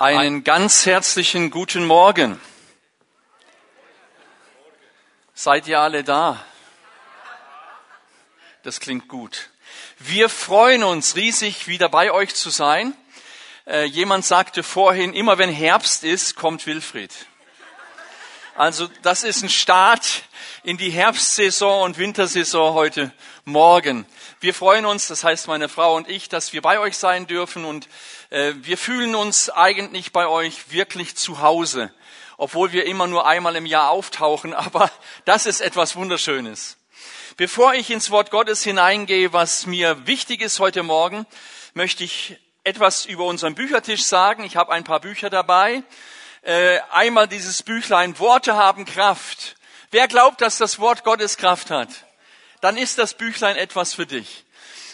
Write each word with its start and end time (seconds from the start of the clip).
Einen 0.00 0.44
ganz 0.44 0.86
herzlichen 0.86 1.50
guten 1.50 1.84
Morgen. 1.84 2.40
Seid 5.34 5.68
ihr 5.68 5.78
alle 5.78 6.02
da? 6.02 6.42
Das 8.62 8.80
klingt 8.80 9.08
gut. 9.08 9.50
Wir 9.98 10.30
freuen 10.30 10.84
uns 10.84 11.16
riesig, 11.16 11.68
wieder 11.68 11.90
bei 11.90 12.12
euch 12.12 12.34
zu 12.34 12.48
sein. 12.48 12.94
Äh, 13.66 13.84
jemand 13.84 14.24
sagte 14.24 14.62
vorhin, 14.62 15.12
immer 15.12 15.36
wenn 15.36 15.50
Herbst 15.50 16.02
ist, 16.02 16.34
kommt 16.34 16.66
Wilfried. 16.66 17.12
Also 18.54 18.88
das 19.02 19.22
ist 19.22 19.42
ein 19.42 19.50
Start 19.50 20.22
in 20.62 20.78
die 20.78 20.88
Herbstsaison 20.88 21.82
und 21.82 21.98
Wintersaison 21.98 22.72
heute 22.72 23.12
Morgen. 23.44 24.06
Wir 24.42 24.54
freuen 24.54 24.86
uns, 24.86 25.06
das 25.06 25.22
heißt 25.22 25.48
meine 25.48 25.68
Frau 25.68 25.94
und 25.96 26.08
ich, 26.08 26.30
dass 26.30 26.54
wir 26.54 26.62
bei 26.62 26.78
euch 26.78 26.96
sein 26.96 27.26
dürfen 27.26 27.66
und 27.66 27.88
äh, 28.30 28.54
wir 28.56 28.78
fühlen 28.78 29.14
uns 29.14 29.50
eigentlich 29.50 30.12
bei 30.12 30.26
euch 30.26 30.72
wirklich 30.72 31.14
zu 31.14 31.42
Hause, 31.42 31.92
obwohl 32.38 32.72
wir 32.72 32.86
immer 32.86 33.06
nur 33.06 33.26
einmal 33.26 33.54
im 33.56 33.66
Jahr 33.66 33.90
auftauchen, 33.90 34.54
aber 34.54 34.90
das 35.26 35.44
ist 35.44 35.60
etwas 35.60 35.94
Wunderschönes. 35.94 36.78
Bevor 37.36 37.74
ich 37.74 37.90
ins 37.90 38.10
Wort 38.10 38.30
Gottes 38.30 38.64
hineingehe, 38.64 39.34
was 39.34 39.66
mir 39.66 40.06
wichtig 40.06 40.40
ist 40.40 40.58
heute 40.58 40.82
Morgen, 40.82 41.26
möchte 41.74 42.02
ich 42.02 42.38
etwas 42.64 43.04
über 43.04 43.26
unseren 43.26 43.54
Büchertisch 43.54 44.04
sagen. 44.04 44.44
Ich 44.44 44.56
habe 44.56 44.72
ein 44.72 44.84
paar 44.84 45.00
Bücher 45.00 45.28
dabei. 45.28 45.82
Äh, 46.40 46.78
einmal 46.90 47.28
dieses 47.28 47.62
Büchlein 47.62 48.18
Worte 48.18 48.54
haben 48.56 48.86
Kraft. 48.86 49.56
Wer 49.90 50.08
glaubt, 50.08 50.40
dass 50.40 50.56
das 50.56 50.78
Wort 50.78 51.04
Gottes 51.04 51.36
Kraft 51.36 51.70
hat? 51.70 51.90
Dann 52.60 52.76
ist 52.76 52.98
das 52.98 53.14
Büchlein 53.14 53.56
etwas 53.56 53.94
für 53.94 54.06
dich. 54.06 54.44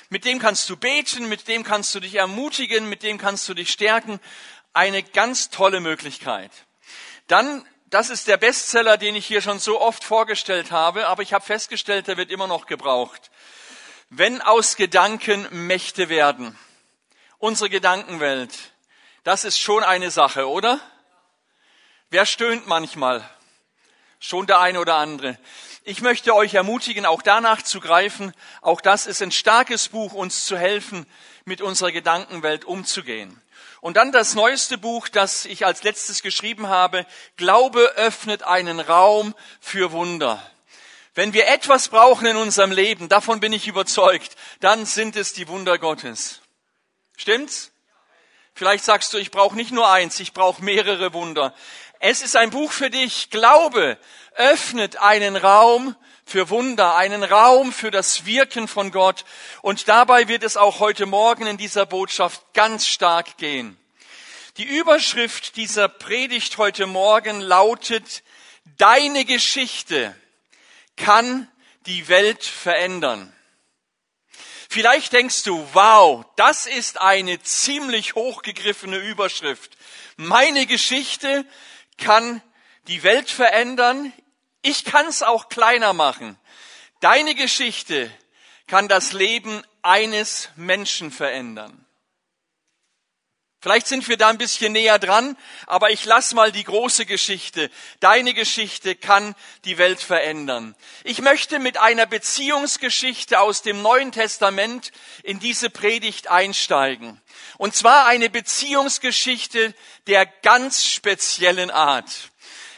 Mit 0.08 0.24
dem 0.24 0.38
kannst 0.38 0.68
du 0.70 0.76
beten, 0.76 1.28
mit 1.28 1.48
dem 1.48 1.64
kannst 1.64 1.94
du 1.94 2.00
dich 2.00 2.14
ermutigen, 2.14 2.88
mit 2.88 3.02
dem 3.02 3.18
kannst 3.18 3.48
du 3.48 3.54
dich 3.54 3.70
stärken. 3.70 4.20
Eine 4.72 5.02
ganz 5.02 5.50
tolle 5.50 5.80
Möglichkeit. 5.80 6.52
Dann, 7.26 7.66
das 7.86 8.10
ist 8.10 8.28
der 8.28 8.36
Bestseller, 8.36 8.98
den 8.98 9.16
ich 9.16 9.26
hier 9.26 9.42
schon 9.42 9.58
so 9.58 9.80
oft 9.80 10.04
vorgestellt 10.04 10.70
habe, 10.70 11.08
aber 11.08 11.23
ich 11.23 11.32
habe 11.32 11.45
festgestellt, 11.45 12.06
der 12.06 12.16
wird 12.16 12.30
immer 12.30 12.46
noch 12.46 12.66
gebraucht. 12.66 13.30
Wenn 14.08 14.40
aus 14.40 14.76
Gedanken 14.76 15.48
Mächte 15.66 16.08
werden. 16.08 16.56
Unsere 17.38 17.68
Gedankenwelt. 17.68 18.54
Das 19.24 19.45
ist 19.45 19.58
schon 19.58 19.82
eine 19.82 20.12
Sache, 20.12 20.48
oder? 20.48 20.80
Wer 22.10 22.26
stöhnt 22.26 22.68
manchmal? 22.68 23.28
Schon 24.20 24.46
der 24.46 24.60
eine 24.60 24.78
oder 24.78 24.95
andere. 24.95 25.36
Ich 25.88 26.01
möchte 26.01 26.34
euch 26.34 26.54
ermutigen, 26.54 27.06
auch 27.06 27.23
danach 27.23 27.62
zu 27.62 27.79
greifen. 27.79 28.32
Auch 28.60 28.80
das 28.80 29.06
ist 29.06 29.23
ein 29.23 29.30
starkes 29.30 29.88
Buch, 29.88 30.15
uns 30.15 30.45
zu 30.45 30.59
helfen, 30.59 31.06
mit 31.45 31.62
unserer 31.62 31.92
Gedankenwelt 31.92 32.65
umzugehen. 32.65 33.40
Und 33.80 33.96
dann 33.96 34.10
das 34.10 34.34
neueste 34.34 34.79
Buch, 34.79 35.07
das 35.07 35.45
ich 35.45 35.64
als 35.64 35.84
letztes 35.84 36.23
geschrieben 36.23 36.66
habe. 36.66 37.07
Glaube 37.37 37.92
öffnet 37.95 38.42
einen 38.42 38.80
Raum 38.80 39.32
für 39.60 39.92
Wunder. 39.92 40.42
Wenn 41.14 41.32
wir 41.34 41.46
etwas 41.46 41.87
brauchen 41.87 42.26
in 42.26 42.37
unserem 42.37 42.73
Leben, 42.73 43.09
davon 43.09 43.38
bin 43.38 43.52
ich 43.52 43.68
überzeugt, 43.68 44.34
dann 44.59 44.87
sind 44.87 45.14
es 45.14 45.34
die 45.34 45.46
Wunder 45.46 45.79
Gottes. 45.79 46.40
Stimmt's? 47.16 47.70
Vielleicht 48.54 48.84
sagst 48.84 49.12
du, 49.12 49.18
ich 49.18 49.30
brauche 49.30 49.54
nicht 49.54 49.70
nur 49.70 49.87
eins, 49.87 50.18
ich 50.18 50.32
brauche 50.32 50.64
mehrere 50.64 51.12
Wunder. 51.12 51.54
Es 52.00 52.22
ist 52.22 52.36
ein 52.36 52.50
Buch 52.50 52.72
für 52.72 52.90
dich. 52.90 53.30
Glaube 53.30 53.98
öffnet 54.34 54.96
einen 54.96 55.36
Raum 55.36 55.96
für 56.24 56.50
Wunder, 56.50 56.94
einen 56.96 57.22
Raum 57.22 57.72
für 57.72 57.90
das 57.90 58.26
Wirken 58.26 58.68
von 58.68 58.90
Gott. 58.90 59.24
Und 59.62 59.88
dabei 59.88 60.28
wird 60.28 60.42
es 60.42 60.56
auch 60.56 60.80
heute 60.80 61.06
Morgen 61.06 61.46
in 61.46 61.56
dieser 61.56 61.86
Botschaft 61.86 62.42
ganz 62.52 62.86
stark 62.86 63.38
gehen. 63.38 63.78
Die 64.58 64.64
Überschrift 64.64 65.56
dieser 65.56 65.88
Predigt 65.88 66.58
heute 66.58 66.86
Morgen 66.86 67.41
lautet, 67.41 68.22
Deine 68.78 69.24
Geschichte 69.24 70.14
kann 70.97 71.48
die 71.86 72.08
Welt 72.08 72.42
verändern. 72.44 73.32
Vielleicht 74.68 75.12
denkst 75.12 75.44
du, 75.44 75.66
wow, 75.72 76.26
das 76.34 76.66
ist 76.66 77.00
eine 77.00 77.40
ziemlich 77.40 78.16
hochgegriffene 78.16 78.98
Überschrift. 78.98 79.78
Meine 80.16 80.66
Geschichte 80.66 81.46
kann 81.98 82.42
die 82.88 83.02
Welt 83.02 83.30
verändern. 83.30 84.12
Ich 84.62 84.84
kann 84.84 85.06
es 85.06 85.22
auch 85.22 85.48
kleiner 85.48 85.92
machen. 85.92 86.38
Deine 87.00 87.34
Geschichte 87.34 88.10
kann 88.66 88.88
das 88.88 89.12
Leben 89.12 89.62
eines 89.82 90.50
Menschen 90.56 91.10
verändern. 91.10 91.85
Vielleicht 93.66 93.88
sind 93.88 94.06
wir 94.06 94.16
da 94.16 94.28
ein 94.28 94.38
bisschen 94.38 94.75
näher 94.75 95.00
dran, 95.00 95.37
aber 95.66 95.91
ich 95.91 96.04
lass 96.04 96.34
mal 96.34 96.53
die 96.53 96.62
große 96.62 97.04
Geschichte. 97.04 97.69
Deine 97.99 98.32
Geschichte 98.32 98.94
kann 98.94 99.34
die 99.65 99.77
Welt 99.77 100.00
verändern. 100.00 100.77
Ich 101.03 101.21
möchte 101.21 101.59
mit 101.59 101.77
einer 101.77 102.06
Beziehungsgeschichte 102.06 103.41
aus 103.41 103.62
dem 103.62 103.82
Neuen 103.82 104.12
Testament 104.12 104.93
in 105.25 105.41
diese 105.41 105.69
Predigt 105.69 106.28
einsteigen. 106.28 107.21
Und 107.59 107.75
zwar 107.75 108.06
eine 108.06 108.31
Beziehungsgeschichte 108.31 109.75
der 110.06 110.27
ganz 110.27 110.84
speziellen 110.84 111.72
Art. 111.72 112.31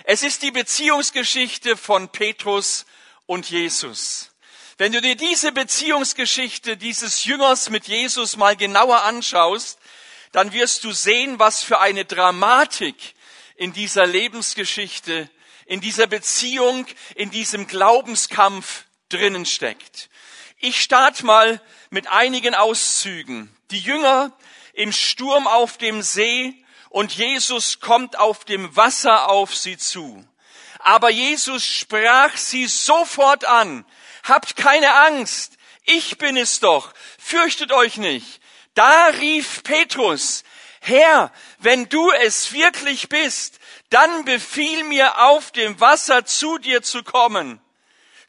Es 0.04 0.22
ist 0.22 0.40
die 0.40 0.52
Beziehungsgeschichte 0.52 1.76
von 1.76 2.08
Petrus 2.08 2.86
und 3.26 3.50
Jesus. 3.50 4.30
Wenn 4.78 4.92
du 4.92 5.02
dir 5.02 5.16
diese 5.16 5.52
Beziehungsgeschichte 5.52 6.78
dieses 6.78 7.26
Jüngers 7.26 7.68
mit 7.68 7.88
Jesus 7.88 8.38
mal 8.38 8.56
genauer 8.56 9.02
anschaust, 9.02 9.78
dann 10.32 10.52
wirst 10.52 10.84
du 10.84 10.92
sehen, 10.92 11.38
was 11.38 11.62
für 11.62 11.80
eine 11.80 12.04
Dramatik 12.04 13.14
in 13.56 13.72
dieser 13.72 14.06
Lebensgeschichte, 14.06 15.28
in 15.66 15.80
dieser 15.80 16.06
Beziehung, 16.06 16.86
in 17.14 17.30
diesem 17.30 17.66
Glaubenskampf 17.66 18.84
drinnen 19.08 19.46
steckt. 19.46 20.08
Ich 20.58 20.80
starte 20.80 21.24
mal 21.24 21.60
mit 21.90 22.08
einigen 22.08 22.54
Auszügen. 22.54 23.54
Die 23.70 23.80
Jünger 23.80 24.32
im 24.72 24.92
Sturm 24.92 25.46
auf 25.46 25.78
dem 25.78 26.02
See 26.02 26.54
und 26.90 27.12
Jesus 27.12 27.80
kommt 27.80 28.16
auf 28.18 28.44
dem 28.44 28.74
Wasser 28.76 29.28
auf 29.28 29.54
sie 29.54 29.76
zu. 29.76 30.24
Aber 30.78 31.10
Jesus 31.10 31.64
sprach 31.64 32.36
sie 32.36 32.66
sofort 32.66 33.44
an. 33.44 33.84
Habt 34.22 34.56
keine 34.56 34.92
Angst. 35.06 35.58
Ich 35.84 36.18
bin 36.18 36.36
es 36.36 36.60
doch. 36.60 36.92
Fürchtet 37.18 37.72
euch 37.72 37.96
nicht. 37.96 38.40
Da 38.78 39.06
rief 39.06 39.64
Petrus, 39.64 40.44
Herr, 40.78 41.32
wenn 41.58 41.88
du 41.88 42.12
es 42.12 42.52
wirklich 42.52 43.08
bist, 43.08 43.58
dann 43.90 44.24
befiehl 44.24 44.84
mir 44.84 45.18
auf 45.18 45.50
dem 45.50 45.80
Wasser 45.80 46.24
zu 46.24 46.58
dir 46.58 46.80
zu 46.80 47.02
kommen. 47.02 47.60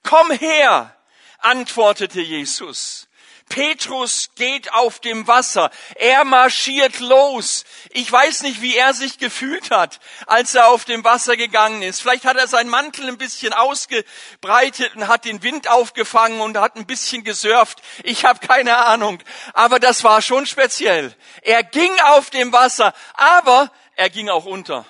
Komm 0.02 0.32
her, 0.32 0.98
antwortete 1.38 2.22
Jesus. 2.22 3.09
Petrus 3.50 4.30
geht 4.36 4.72
auf 4.74 5.00
dem 5.00 5.28
Wasser. 5.28 5.72
Er 5.96 6.24
marschiert 6.24 7.00
los. 7.00 7.66
Ich 7.90 8.10
weiß 8.10 8.44
nicht, 8.44 8.62
wie 8.62 8.78
er 8.78 8.94
sich 8.94 9.18
gefühlt 9.18 9.72
hat, 9.72 10.00
als 10.28 10.56
er 10.56 10.68
auf 10.68 10.86
dem 10.86 11.04
Wasser 11.04 11.36
gegangen 11.36 11.82
ist. 11.82 12.02
Vielleicht 12.02 12.26
hat 12.26 12.38
er 12.38 12.48
seinen 12.48 12.70
Mantel 12.70 13.08
ein 13.08 13.18
bisschen 13.18 13.52
ausgebreitet 13.52 14.96
und 14.96 15.08
hat 15.08 15.26
den 15.26 15.42
Wind 15.44 15.68
aufgefangen 15.68 16.42
und 16.42 16.58
hat 16.58 16.76
ein 16.76 16.86
bisschen 16.86 17.24
gesurft. 17.24 17.82
Ich 18.04 18.24
habe 18.24 18.46
keine 18.46 18.78
Ahnung. 18.78 19.22
Aber 19.54 19.80
das 19.80 20.04
war 20.04 20.22
schon 20.22 20.46
speziell. 20.46 21.16
Er 21.42 21.64
ging 21.64 21.92
auf 22.06 22.30
dem 22.30 22.54
Wasser, 22.54 22.94
aber 23.16 23.72
er 23.96 24.10
ging 24.10 24.30
auch 24.30 24.46
unter. 24.46 24.86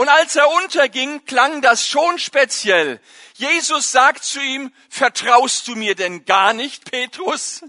Und 0.00 0.08
als 0.08 0.34
er 0.34 0.48
unterging, 0.48 1.26
klang 1.26 1.60
das 1.60 1.86
schon 1.86 2.18
speziell. 2.18 3.02
Jesus 3.34 3.92
sagt 3.92 4.24
zu 4.24 4.40
ihm, 4.40 4.72
vertraust 4.88 5.68
du 5.68 5.76
mir 5.76 5.94
denn 5.94 6.24
gar 6.24 6.54
nicht, 6.54 6.90
Petrus? 6.90 7.62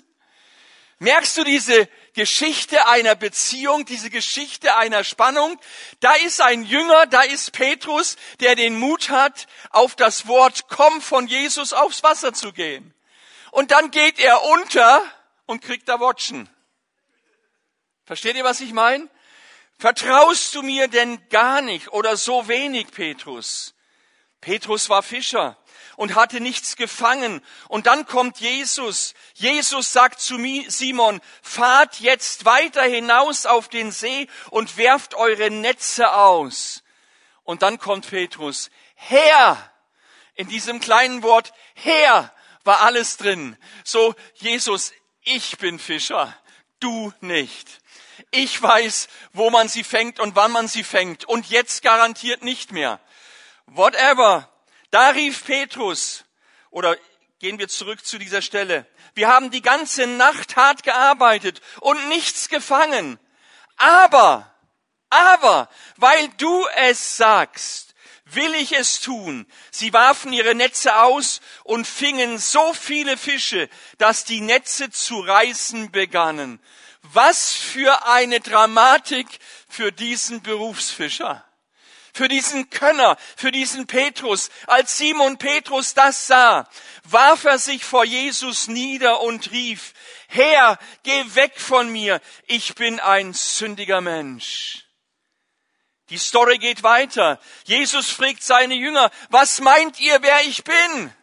Merkst 0.99 1.35
du 1.35 1.43
diese 1.43 1.89
Geschichte 2.13 2.87
einer 2.87 3.15
Beziehung, 3.15 3.83
diese 3.83 4.09
Geschichte 4.09 4.77
einer 4.77 5.03
Spannung? 5.03 5.59
Da 5.99 6.13
ist 6.13 6.39
ein 6.39 6.63
Jünger, 6.63 7.05
da 7.05 7.21
ist 7.21 7.51
Petrus, 7.51 8.15
der 8.39 8.55
den 8.55 8.79
Mut 8.79 9.09
hat, 9.09 9.47
auf 9.69 9.97
das 9.97 10.25
Wort 10.25 10.69
komm 10.69 11.01
von 11.01 11.27
Jesus 11.27 11.73
aufs 11.73 12.01
Wasser 12.01 12.31
zu 12.31 12.53
gehen. 12.53 12.93
Und 13.51 13.71
dann 13.71 13.91
geht 13.91 14.19
er 14.19 14.41
unter 14.43 15.03
und 15.47 15.61
kriegt 15.61 15.89
da 15.89 15.99
Wotschen. 15.99 16.49
Versteht 18.05 18.37
ihr, 18.37 18.45
was 18.45 18.61
ich 18.61 18.71
meine? 18.71 19.09
Vertraust 19.81 20.53
du 20.53 20.61
mir 20.61 20.87
denn 20.87 21.27
gar 21.29 21.59
nicht 21.59 21.87
oder 21.91 22.15
so 22.15 22.47
wenig, 22.47 22.91
Petrus? 22.91 23.73
Petrus 24.39 24.89
war 24.89 25.01
Fischer 25.01 25.57
und 25.95 26.13
hatte 26.13 26.39
nichts 26.39 26.75
gefangen. 26.75 27.41
Und 27.67 27.87
dann 27.87 28.05
kommt 28.05 28.39
Jesus. 28.39 29.15
Jesus 29.33 29.91
sagt 29.91 30.21
zu 30.21 30.37
Simon, 30.67 31.19
fahrt 31.41 31.99
jetzt 31.99 32.45
weiter 32.45 32.83
hinaus 32.83 33.47
auf 33.47 33.69
den 33.69 33.91
See 33.91 34.27
und 34.51 34.77
werft 34.77 35.15
eure 35.15 35.49
Netze 35.49 36.13
aus. 36.13 36.83
Und 37.43 37.63
dann 37.63 37.79
kommt 37.79 38.07
Petrus, 38.07 38.69
Herr, 38.93 39.57
in 40.35 40.47
diesem 40.47 40.79
kleinen 40.79 41.23
Wort 41.23 41.53
Herr 41.73 42.31
war 42.63 42.81
alles 42.81 43.17
drin. 43.17 43.57
So, 43.83 44.13
Jesus, 44.35 44.93
ich 45.23 45.57
bin 45.57 45.79
Fischer, 45.79 46.37
du 46.79 47.11
nicht. 47.19 47.80
Ich 48.29 48.61
weiß, 48.61 49.07
wo 49.33 49.49
man 49.49 49.67
sie 49.67 49.83
fängt 49.83 50.19
und 50.19 50.35
wann 50.35 50.51
man 50.51 50.67
sie 50.67 50.83
fängt. 50.83 51.25
Und 51.25 51.49
jetzt 51.49 51.81
garantiert 51.81 52.43
nicht 52.43 52.71
mehr. 52.71 52.99
Whatever. 53.65 54.49
Da 54.91 55.09
rief 55.09 55.45
Petrus, 55.45 56.25
oder 56.69 56.97
gehen 57.39 57.59
wir 57.59 57.67
zurück 57.67 58.05
zu 58.05 58.17
dieser 58.17 58.41
Stelle. 58.41 58.85
Wir 59.13 59.27
haben 59.27 59.51
die 59.51 59.61
ganze 59.61 60.07
Nacht 60.07 60.55
hart 60.55 60.83
gearbeitet 60.83 61.61
und 61.79 62.09
nichts 62.09 62.49
gefangen. 62.49 63.19
Aber, 63.77 64.53
aber, 65.09 65.69
weil 65.97 66.29
du 66.37 66.65
es 66.75 67.17
sagst, 67.17 67.95
will 68.25 68.53
ich 68.55 68.73
es 68.73 69.01
tun. 69.01 69.45
Sie 69.71 69.91
warfen 69.93 70.31
ihre 70.33 70.55
Netze 70.55 71.01
aus 71.01 71.41
und 71.63 71.87
fingen 71.87 72.37
so 72.37 72.73
viele 72.73 73.17
Fische, 73.17 73.69
dass 73.97 74.23
die 74.23 74.41
Netze 74.41 74.89
zu 74.89 75.19
reißen 75.19 75.91
begannen. 75.91 76.61
Was 77.03 77.53
für 77.53 78.07
eine 78.07 78.39
Dramatik 78.39 79.27
für 79.67 79.91
diesen 79.91 80.41
Berufsfischer 80.41 81.43
für 82.13 82.27
diesen 82.27 82.69
Könner, 82.69 83.17
für 83.35 83.51
diesen 83.51 83.87
Petrus. 83.87 84.49
Als 84.67 84.97
Simon 84.97 85.37
Petrus 85.37 85.93
das 85.93 86.27
sah, 86.27 86.67
warf 87.03 87.45
er 87.45 87.59
sich 87.59 87.83
vor 87.83 88.03
Jesus 88.03 88.67
nieder 88.67 89.21
und 89.21 89.51
rief, 89.51 89.93
Herr, 90.27 90.77
geh 91.03 91.35
weg 91.35 91.53
von 91.59 91.89
mir, 91.89 92.21
ich 92.47 92.75
bin 92.75 92.99
ein 92.99 93.33
sündiger 93.33 94.01
Mensch. 94.01 94.85
Die 96.09 96.17
Story 96.17 96.57
geht 96.57 96.83
weiter. 96.83 97.39
Jesus 97.63 98.09
fragt 98.09 98.43
seine 98.43 98.75
Jünger, 98.75 99.11
was 99.29 99.61
meint 99.61 99.99
ihr, 99.99 100.21
wer 100.21 100.41
ich 100.41 100.63
bin? 100.65 101.13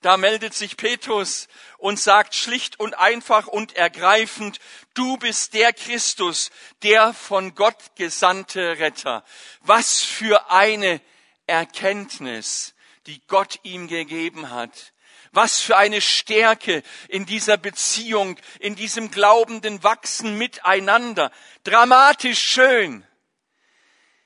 Da 0.00 0.16
meldet 0.16 0.52
sich 0.52 0.76
Petrus 0.76 1.46
und 1.78 2.00
sagt 2.00 2.34
schlicht 2.34 2.80
und 2.80 2.94
einfach 2.94 3.46
und 3.46 3.76
ergreifend, 3.76 4.58
du 4.94 5.16
bist 5.16 5.54
der 5.54 5.72
Christus, 5.72 6.50
der 6.82 7.12
von 7.12 7.54
Gott 7.54 7.96
gesandte 7.96 8.78
Retter. 8.78 9.24
Was 9.60 10.02
für 10.02 10.50
eine 10.50 11.00
Erkenntnis, 11.46 12.74
die 13.06 13.20
Gott 13.26 13.60
ihm 13.62 13.88
gegeben 13.88 14.50
hat. 14.50 14.92
Was 15.32 15.60
für 15.60 15.76
eine 15.76 16.00
Stärke 16.00 16.82
in 17.08 17.24
dieser 17.24 17.56
Beziehung, 17.56 18.38
in 18.60 18.74
diesem 18.74 19.10
glaubenden 19.10 19.82
Wachsen 19.82 20.36
miteinander. 20.36 21.32
Dramatisch 21.64 22.40
schön. 22.40 23.06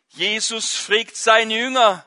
Jesus 0.09 0.75
fragt 0.75 1.17
seine 1.17 1.55
Jünger, 1.55 2.05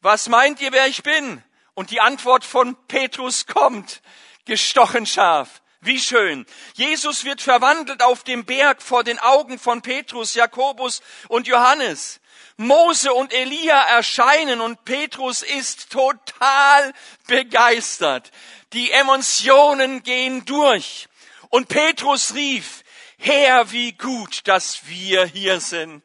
was 0.00 0.28
meint 0.28 0.60
ihr, 0.60 0.72
wer 0.72 0.86
ich 0.86 1.02
bin? 1.02 1.42
Und 1.74 1.90
die 1.90 2.00
Antwort 2.00 2.44
von 2.44 2.76
Petrus 2.88 3.46
kommt, 3.46 4.02
gestochen 4.44 5.06
scharf. 5.06 5.62
Wie 5.84 6.00
schön. 6.00 6.46
Jesus 6.72 7.26
wird 7.26 7.42
verwandelt 7.42 8.02
auf 8.02 8.24
dem 8.24 8.46
Berg 8.46 8.80
vor 8.80 9.04
den 9.04 9.18
Augen 9.18 9.58
von 9.58 9.82
Petrus, 9.82 10.34
Jakobus 10.34 11.02
und 11.28 11.46
Johannes. 11.46 12.20
Mose 12.56 13.12
und 13.12 13.34
Elia 13.34 13.82
erscheinen 13.82 14.62
und 14.62 14.86
Petrus 14.86 15.42
ist 15.42 15.90
total 15.90 16.94
begeistert. 17.26 18.30
Die 18.72 18.92
Emotionen 18.92 20.02
gehen 20.02 20.46
durch. 20.46 21.06
Und 21.50 21.68
Petrus 21.68 22.34
rief, 22.34 22.82
Herr, 23.18 23.70
wie 23.70 23.92
gut, 23.92 24.48
dass 24.48 24.86
wir 24.86 25.26
hier 25.26 25.60
sind. 25.60 26.02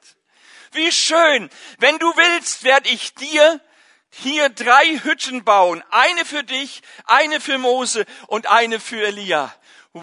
Wie 0.73 0.91
schön. 0.91 1.49
Wenn 1.77 1.97
du 1.99 2.07
willst, 2.17 2.65
werde 2.65 2.89
ich 2.89 3.13
dir 3.15 3.61
hier 4.09 4.49
drei 4.49 4.99
Hütten 5.03 5.43
bauen. 5.43 5.83
Eine 5.89 6.25
für 6.25 6.43
dich, 6.43 6.81
eine 7.05 7.39
für 7.39 7.57
Mose 7.57 8.05
und 8.27 8.47
eine 8.47 8.79
für 8.79 9.07
Elia. 9.07 9.53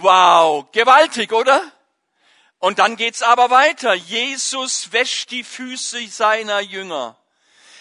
Wow, 0.03 0.67
gewaltig, 0.73 1.33
oder? 1.33 1.61
Und 2.59 2.79
dann 2.79 2.97
geht's 2.97 3.23
aber 3.23 3.51
weiter. 3.51 3.95
Jesus 3.95 4.93
wäscht 4.93 5.31
die 5.31 5.45
Füße 5.45 6.09
seiner 6.09 6.61
Jünger. 6.61 7.17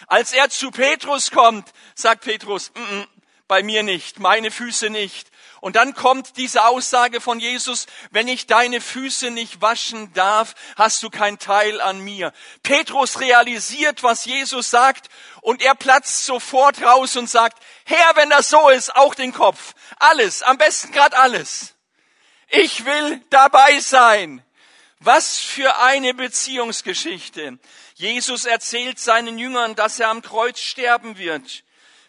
Als 0.08 0.34
er 0.34 0.50
zu 0.50 0.72
Petrus 0.72 1.32
kommt, 1.32 1.72
sagt 1.96 2.26
Petrus, 2.26 2.72
mm 2.76 2.80
-mm, 2.80 3.08
bei 3.48 3.64
mir 3.64 3.84
nicht, 3.84 4.20
meine 4.20 4.52
Füße 4.52 4.90
nicht. 4.90 5.30
Und 5.62 5.76
dann 5.76 5.96
kommt 5.96 6.38
diese 6.38 6.66
Aussage 6.66 7.22
von 7.22 7.40
Jesus, 7.40 7.88
wenn 8.12 8.28
ich 8.28 8.46
deine 8.46 8.82
Füße 8.82 9.32
nicht 9.32 9.62
waschen 9.62 10.14
darf, 10.14 10.54
hast 10.76 11.02
du 11.02 11.10
kein 11.10 11.40
Teil 11.40 11.82
an 11.82 12.00
mir. 12.00 12.34
Petrus 12.62 13.20
realisiert, 13.20 14.04
was 14.04 14.26
Jesus 14.26 14.70
sagt, 14.70 15.10
und 15.42 15.62
er 15.62 15.76
platzt 15.76 16.26
sofort 16.26 16.82
raus 16.84 17.16
und 17.16 17.30
sagt, 17.30 17.58
Herr, 17.86 18.16
wenn 18.16 18.30
das 18.30 18.50
so 18.50 18.70
ist, 18.70 18.96
auch 18.96 19.16
den 19.16 19.34
Kopf. 19.34 19.74
Alles, 19.98 20.44
am 20.44 20.58
besten 20.58 20.92
grad 20.92 21.16
alles. 21.16 21.75
Ich 22.50 22.86
will 22.86 23.22
dabei 23.30 23.80
sein. 23.80 24.44
Was 25.00 25.38
für 25.40 25.78
eine 25.80 26.14
Beziehungsgeschichte. 26.14 27.60
Jesus 27.96 28.46
erzählt 28.46 28.98
seinen 29.00 29.38
Jüngern, 29.38 29.76
dass 29.76 30.00
er 30.00 30.10
am 30.10 30.22
Kreuz 30.22 30.60
sterben 30.60 31.18
wird. 31.18 31.64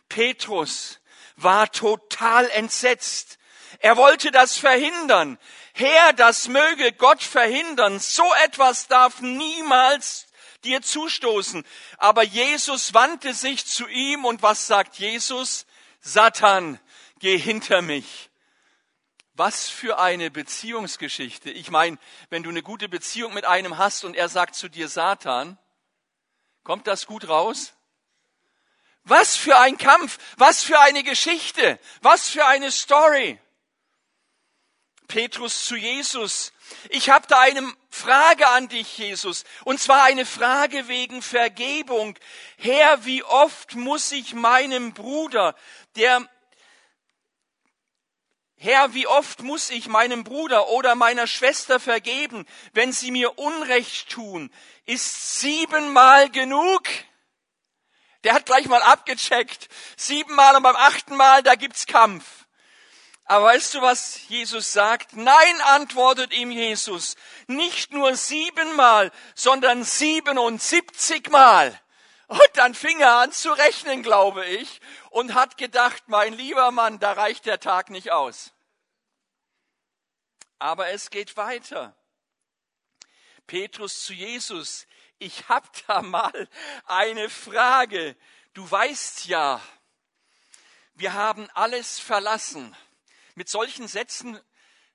Petrus 0.09 0.99
war 1.37 1.71
total 1.71 2.49
entsetzt. 2.51 3.39
Er 3.81 3.97
wollte 3.97 4.31
das 4.31 4.57
verhindern. 4.57 5.39
Herr, 5.75 6.13
das 6.15 6.49
möge 6.49 6.93
Gott 6.93 7.23
verhindern. 7.23 7.99
So 7.99 8.25
etwas 8.45 8.89
darf 8.89 9.21
niemals 9.21 10.27
dir 10.65 10.81
zustoßen. 10.81 11.65
Aber 11.99 12.23
Jesus 12.23 12.95
wandte 12.95 13.35
sich 13.35 13.67
zu 13.67 13.87
ihm 13.89 14.25
und 14.25 14.43
was 14.43 14.67
sagt 14.67 14.97
Jesus? 14.97 15.67
Satan, 16.01 16.81
geh 17.19 17.37
hinter 17.37 17.83
mich. 17.83 18.26
Was 19.37 19.69
für 19.69 19.99
eine 19.99 20.31
Beziehungsgeschichte. 20.31 21.51
Ich 21.51 21.71
meine, 21.71 21.99
wenn 22.31 22.43
du 22.43 22.49
eine 22.49 22.63
gute 22.63 22.89
Beziehung 22.89 23.35
mit 23.35 23.45
einem 23.45 23.77
hast 23.77 24.05
und 24.05 24.17
er 24.17 24.31
sagt 24.31 24.55
zu 24.55 24.71
dir 24.71 24.89
Satan, 24.89 25.59
kommt 26.65 26.87
das 26.87 27.05
gut 27.05 27.29
raus? 27.29 27.75
Was 29.05 29.37
für 29.37 29.59
ein 29.59 29.77
Kampf, 29.77 30.19
was 30.39 30.65
für 30.65 30.81
eine 30.81 31.03
Geschichte, 31.03 31.79
was 32.01 32.31
für 32.31 32.47
eine 32.47 32.73
Story. 32.73 33.39
Petrus 35.07 35.67
zu 35.67 35.77
Jesus. 35.77 36.55
Ich 36.89 37.11
habe 37.11 37.27
da 37.29 37.39
eine 37.41 37.63
Frage 37.91 38.49
an 38.49 38.69
dich, 38.69 38.97
Jesus, 38.97 39.45
und 39.65 39.81
zwar 39.81 40.03
eine 40.05 40.25
Frage 40.25 40.89
wegen 40.89 41.21
Vergebung. 41.21 42.19
Herr, 42.57 43.05
wie 43.05 43.23
oft 43.23 43.75
muss 43.75 44.11
ich 44.13 44.35
meinem 44.35 44.95
Bruder, 44.95 45.55
der 45.95 46.27
Herr, 48.59 48.95
wie 48.95 49.07
oft 49.07 49.43
muss 49.43 49.69
ich 49.69 49.87
meinem 49.87 50.25
Bruder 50.25 50.69
oder 50.69 50.95
meiner 50.95 51.27
Schwester 51.27 51.79
vergeben, 51.79 52.47
wenn 52.73 52.91
sie 52.91 53.11
mir 53.11 53.39
Unrecht 53.39 54.09
tun? 54.09 54.51
Ist 54.87 55.41
siebenmal 55.41 56.31
genug? 56.31 56.83
Der 58.25 58.33
hat 58.33 58.47
gleich 58.47 58.67
mal 58.67 58.83
abgecheckt. 58.83 59.69
Siebenmal 59.97 60.57
und 60.57 60.63
beim 60.63 60.77
achten 60.77 61.17
Mal, 61.17 61.43
da 61.43 61.55
gibt's 61.55 61.87
Kampf. 61.87 62.25
Aber 63.27 63.47
weißt 63.47 63.75
du, 63.75 63.83
was 63.83 64.21
Jesus 64.29 64.73
sagt? 64.73 65.17
Nein, 65.17 65.61
antwortet 65.65 66.33
ihm 66.33 66.51
Jesus. 66.51 67.17
Nicht 67.49 67.93
nur 67.93 68.17
siebenmal, 68.17 69.13
sondern 69.35 69.85
siebenundsiebzigmal. 69.85 71.79
Und 72.27 72.51
dann 72.55 72.75
fing 72.75 72.99
er 73.01 73.19
an 73.19 73.33
zu 73.33 73.53
rechnen, 73.53 74.03
glaube 74.03 74.45
ich, 74.47 74.81
und 75.11 75.35
hat 75.35 75.57
gedacht, 75.59 76.05
mein 76.09 76.33
lieber 76.33 76.71
Mann, 76.73 76.99
da 76.99 77.13
reicht 77.13 77.47
der 77.47 77.61
Tag 77.61 77.91
nicht 77.91 78.11
aus. 78.11 78.53
Aber 80.59 80.89
es 80.89 81.11
geht 81.11 81.37
weiter. 81.37 81.95
Petrus 83.47 84.05
zu 84.05 84.13
Jesus, 84.13 84.87
ich 85.19 85.49
hab 85.49 85.71
da 85.87 86.03
mal 86.03 86.49
eine 86.85 87.31
Frage. 87.31 88.17
Du 88.55 88.69
weißt 88.69 89.27
ja, 89.27 89.61
wir 90.95 91.13
haben 91.13 91.49
alles 91.55 92.01
verlassen. 92.01 92.75
Mit 93.35 93.49
solchen 93.49 93.87
Sätzen 93.87 94.41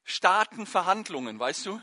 starten 0.04 0.66
Verhandlungen, 0.66 1.40
weißt 1.40 1.68
du? 1.68 1.82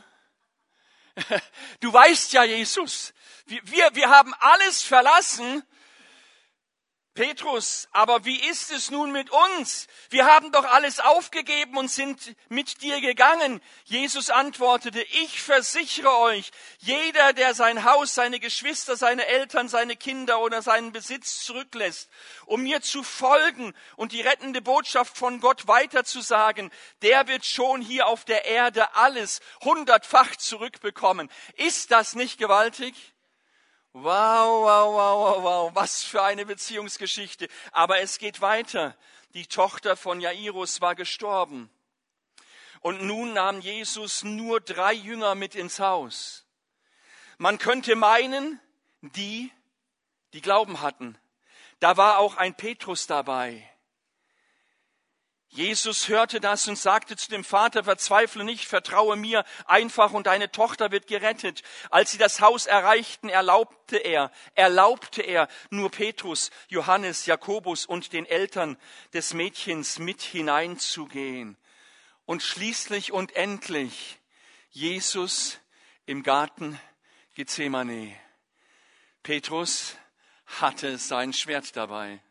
Du 1.79 1.91
weißt 1.91 2.33
ja, 2.33 2.43
Jesus, 2.43 3.13
wir, 3.45 3.61
wir, 3.65 3.89
wir 3.93 4.09
haben 4.09 4.33
alles 4.39 4.81
verlassen 4.81 5.63
Petrus, 7.19 7.89
aber 7.91 8.23
wie 8.23 8.39
ist 8.39 8.71
es 8.71 8.91
nun 8.91 9.11
mit 9.11 9.29
uns? 9.29 9.87
Wir 10.09 10.25
haben 10.25 10.53
doch 10.53 10.63
alles 10.63 11.01
aufgegeben 11.01 11.75
und 11.75 11.91
sind 11.91 12.33
mit 12.47 12.81
dir 12.81 13.01
gegangen. 13.01 13.59
Jesus 13.83 14.29
antwortete, 14.29 15.01
ich 15.01 15.41
versichere 15.41 16.17
euch, 16.19 16.49
jeder, 16.77 17.33
der 17.33 17.53
sein 17.55 17.83
Haus, 17.83 18.15
seine 18.15 18.39
Geschwister, 18.39 18.95
seine 18.95 19.25
Eltern, 19.25 19.67
seine 19.67 19.97
Kinder 19.97 20.39
oder 20.39 20.61
seinen 20.61 20.93
Besitz 20.93 21.43
zurücklässt, 21.43 22.09
um 22.45 22.63
mir 22.63 22.79
zu 22.79 23.03
folgen 23.03 23.73
und 23.97 24.13
die 24.13 24.21
rettende 24.21 24.61
Botschaft 24.61 25.17
von 25.17 25.41
Gott 25.41 25.67
weiterzusagen, 25.67 26.71
der 27.01 27.27
wird 27.27 27.45
schon 27.45 27.81
hier 27.81 28.07
auf 28.07 28.23
der 28.23 28.45
Erde 28.45 28.95
alles 28.95 29.41
hundertfach 29.61 30.37
zurückbekommen. 30.37 31.29
Ist 31.57 31.91
das 31.91 32.15
nicht 32.15 32.37
gewaltig? 32.37 32.95
Wow, 33.93 34.03
wow, 34.03 34.93
wow, 34.93 35.37
wow, 35.37 35.43
wow, 35.43 35.75
was 35.75 36.03
für 36.03 36.21
eine 36.21 36.45
Beziehungsgeschichte. 36.45 37.47
Aber 37.71 37.99
es 37.99 38.19
geht 38.19 38.41
weiter. 38.41 38.95
Die 39.33 39.47
Tochter 39.47 39.95
von 39.95 40.21
Jairus 40.21 40.81
war 40.81 40.95
gestorben. 40.95 41.69
Und 42.81 43.01
nun 43.01 43.33
nahm 43.33 43.61
Jesus 43.61 44.23
nur 44.23 44.61
drei 44.61 44.93
Jünger 44.93 45.35
mit 45.35 45.55
ins 45.55 45.79
Haus. 45.79 46.45
Man 47.37 47.57
könnte 47.57 47.95
meinen, 47.95 48.59
die, 49.01 49.51
die 50.33 50.41
Glauben 50.41 50.81
hatten. 50.81 51.17
Da 51.79 51.97
war 51.97 52.19
auch 52.19 52.35
ein 52.37 52.55
Petrus 52.55 53.07
dabei. 53.07 53.68
Jesus 55.51 56.09
hörte 56.09 56.39
das 56.39 56.67
und 56.67 56.77
sagte 56.77 57.15
zu 57.15 57.31
dem 57.31 57.43
Vater, 57.43 57.83
verzweifle 57.83 58.43
nicht, 58.43 58.65
vertraue 58.65 59.15
mir 59.15 59.43
einfach 59.65 60.13
und 60.13 60.27
deine 60.27 60.51
Tochter 60.51 60.91
wird 60.91 61.07
gerettet. 61.07 61.63
Als 61.89 62.11
sie 62.11 62.19
das 62.19 62.39
Haus 62.39 62.67
erreichten, 62.67 63.29
erlaubte 63.29 63.97
er, 63.97 64.31
erlaubte 64.53 65.23
er 65.23 65.47
nur 65.71 65.89
Petrus, 65.89 66.51
Johannes, 66.67 67.25
Jakobus 67.25 67.87
und 67.87 68.13
den 68.13 68.27
Eltern 68.27 68.77
des 69.13 69.33
Mädchens 69.33 69.97
mit 69.97 70.21
hineinzugehen. 70.21 71.57
Und 72.25 72.43
schließlich 72.43 73.11
und 73.11 73.35
endlich 73.35 74.19
Jesus 74.69 75.59
im 76.05 76.21
Garten 76.21 76.79
Gethsemane. 77.33 78.15
Petrus 79.23 79.95
hatte 80.45 80.99
sein 80.99 81.33
Schwert 81.33 81.75
dabei. 81.75 82.21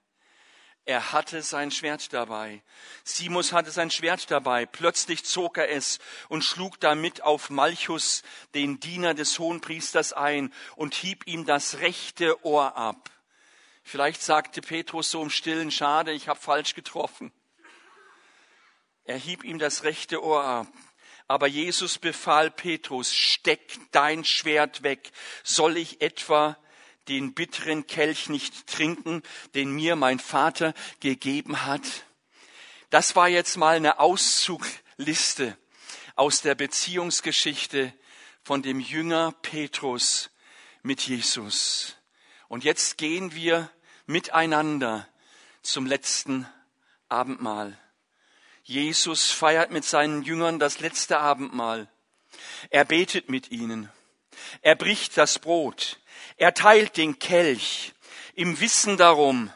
Er 0.88 1.12
hatte 1.12 1.42
sein 1.42 1.70
Schwert 1.70 2.14
dabei. 2.14 2.62
Simus 3.04 3.52
hatte 3.52 3.70
sein 3.70 3.90
Schwert 3.90 4.30
dabei. 4.30 4.64
Plötzlich 4.64 5.22
zog 5.22 5.58
er 5.58 5.70
es 5.70 5.98
und 6.30 6.44
schlug 6.44 6.80
damit 6.80 7.22
auf 7.22 7.50
Malchus, 7.50 8.22
den 8.54 8.80
Diener 8.80 9.12
des 9.12 9.38
Hohenpriesters, 9.38 10.14
ein 10.14 10.50
und 10.76 10.94
hieb 10.94 11.26
ihm 11.26 11.44
das 11.44 11.80
rechte 11.80 12.42
Ohr 12.42 12.74
ab. 12.78 13.10
Vielleicht 13.82 14.22
sagte 14.22 14.62
Petrus 14.62 15.10
so 15.10 15.20
im 15.20 15.28
stillen 15.28 15.70
Schade, 15.70 16.12
ich 16.12 16.26
habe 16.26 16.40
falsch 16.40 16.74
getroffen. 16.74 17.32
Er 19.04 19.18
hieb 19.18 19.44
ihm 19.44 19.58
das 19.58 19.82
rechte 19.82 20.24
Ohr 20.24 20.42
ab. 20.42 20.68
Aber 21.26 21.48
Jesus 21.48 21.98
befahl 21.98 22.50
Petrus, 22.50 23.14
steck 23.14 23.78
dein 23.90 24.24
Schwert 24.24 24.82
weg. 24.82 25.10
Soll 25.44 25.76
ich 25.76 26.00
etwa 26.00 26.56
den 27.08 27.34
bitteren 27.34 27.86
Kelch 27.86 28.28
nicht 28.28 28.66
trinken, 28.66 29.22
den 29.54 29.70
mir 29.70 29.96
mein 29.96 30.18
Vater 30.18 30.74
gegeben 31.00 31.66
hat? 31.66 31.82
Das 32.90 33.16
war 33.16 33.28
jetzt 33.28 33.56
mal 33.56 33.76
eine 33.76 34.00
Auszugliste 34.00 35.56
aus 36.14 36.40
der 36.40 36.54
Beziehungsgeschichte 36.54 37.92
von 38.42 38.62
dem 38.62 38.80
Jünger 38.80 39.32
Petrus 39.42 40.30
mit 40.82 41.02
Jesus. 41.02 41.96
Und 42.48 42.64
jetzt 42.64 42.96
gehen 42.96 43.34
wir 43.34 43.70
miteinander 44.06 45.06
zum 45.62 45.86
letzten 45.86 46.48
Abendmahl. 47.08 47.78
Jesus 48.62 49.30
feiert 49.30 49.70
mit 49.70 49.84
seinen 49.84 50.22
Jüngern 50.22 50.58
das 50.58 50.80
letzte 50.80 51.18
Abendmahl. 51.18 51.90
Er 52.70 52.84
betet 52.84 53.28
mit 53.28 53.50
ihnen. 53.50 53.90
Er 54.62 54.74
bricht 54.74 55.16
das 55.16 55.38
Brot. 55.38 56.00
Er 56.36 56.54
teilt 56.54 56.96
den 56.96 57.18
Kelch 57.18 57.92
im 58.34 58.60
Wissen 58.60 58.96
darum, 58.96 59.52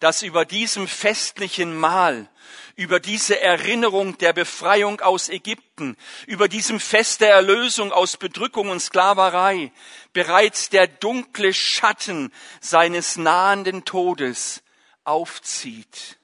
dass 0.00 0.22
über 0.22 0.44
diesem 0.44 0.86
festlichen 0.86 1.76
Mahl, 1.76 2.28
über 2.76 3.00
diese 3.00 3.40
Erinnerung 3.40 4.16
der 4.18 4.32
Befreiung 4.32 5.00
aus 5.00 5.28
Ägypten, 5.28 5.96
über 6.26 6.46
diesem 6.48 6.78
Fest 6.78 7.20
der 7.20 7.32
Erlösung 7.32 7.92
aus 7.92 8.16
Bedrückung 8.16 8.70
und 8.70 8.80
Sklaverei 8.80 9.72
bereits 10.12 10.68
der 10.70 10.86
dunkle 10.86 11.52
Schatten 11.52 12.32
seines 12.60 13.16
nahenden 13.16 13.84
Todes 13.84 14.62
aufzieht. 15.02 16.18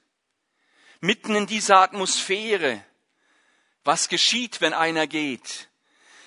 Mitten 1.01 1.35
in 1.35 1.47
dieser 1.47 1.81
Atmosphäre, 1.81 2.81
was 3.83 4.07
geschieht, 4.07 4.61
wenn 4.61 4.73
einer 4.73 5.07
geht? 5.07 5.69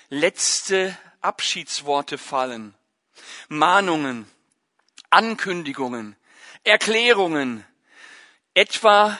Letzte 0.09 0.95
Abschiedsworte 1.21 2.17
fallen. 2.17 2.75
Mahnungen, 3.47 4.29
Ankündigungen, 5.09 6.15
Erklärungen. 6.63 7.65
Etwa, 8.53 9.19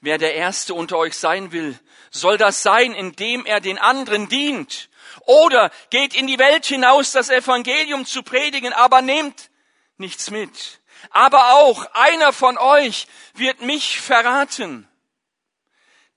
wer 0.00 0.18
der 0.18 0.34
Erste 0.34 0.74
unter 0.74 0.98
euch 0.98 1.16
sein 1.16 1.52
will, 1.52 1.78
soll 2.10 2.38
das 2.38 2.62
sein, 2.62 2.92
indem 2.92 3.46
er 3.46 3.60
den 3.60 3.78
anderen 3.78 4.28
dient. 4.28 4.88
Oder 5.22 5.70
geht 5.90 6.14
in 6.14 6.26
die 6.26 6.38
Welt 6.38 6.66
hinaus, 6.66 7.12
das 7.12 7.30
Evangelium 7.30 8.06
zu 8.06 8.22
predigen, 8.22 8.72
aber 8.72 9.02
nehmt 9.02 9.50
nichts 9.96 10.30
mit. 10.30 10.80
Aber 11.10 11.54
auch 11.54 11.86
einer 11.92 12.32
von 12.32 12.58
euch 12.58 13.06
wird 13.34 13.62
mich 13.62 14.00
verraten. 14.00 14.88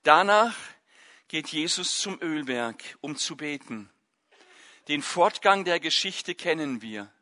Danach 0.02 0.54
geht 1.28 1.48
Jesus 1.48 1.98
zum 1.98 2.20
Ölberg, 2.20 2.82
um 3.00 3.16
zu 3.16 3.36
beten. 3.36 3.90
Den 4.88 5.02
Fortgang 5.02 5.64
der 5.64 5.78
Geschichte 5.78 6.34
kennen 6.34 6.82
wir. 6.82 7.12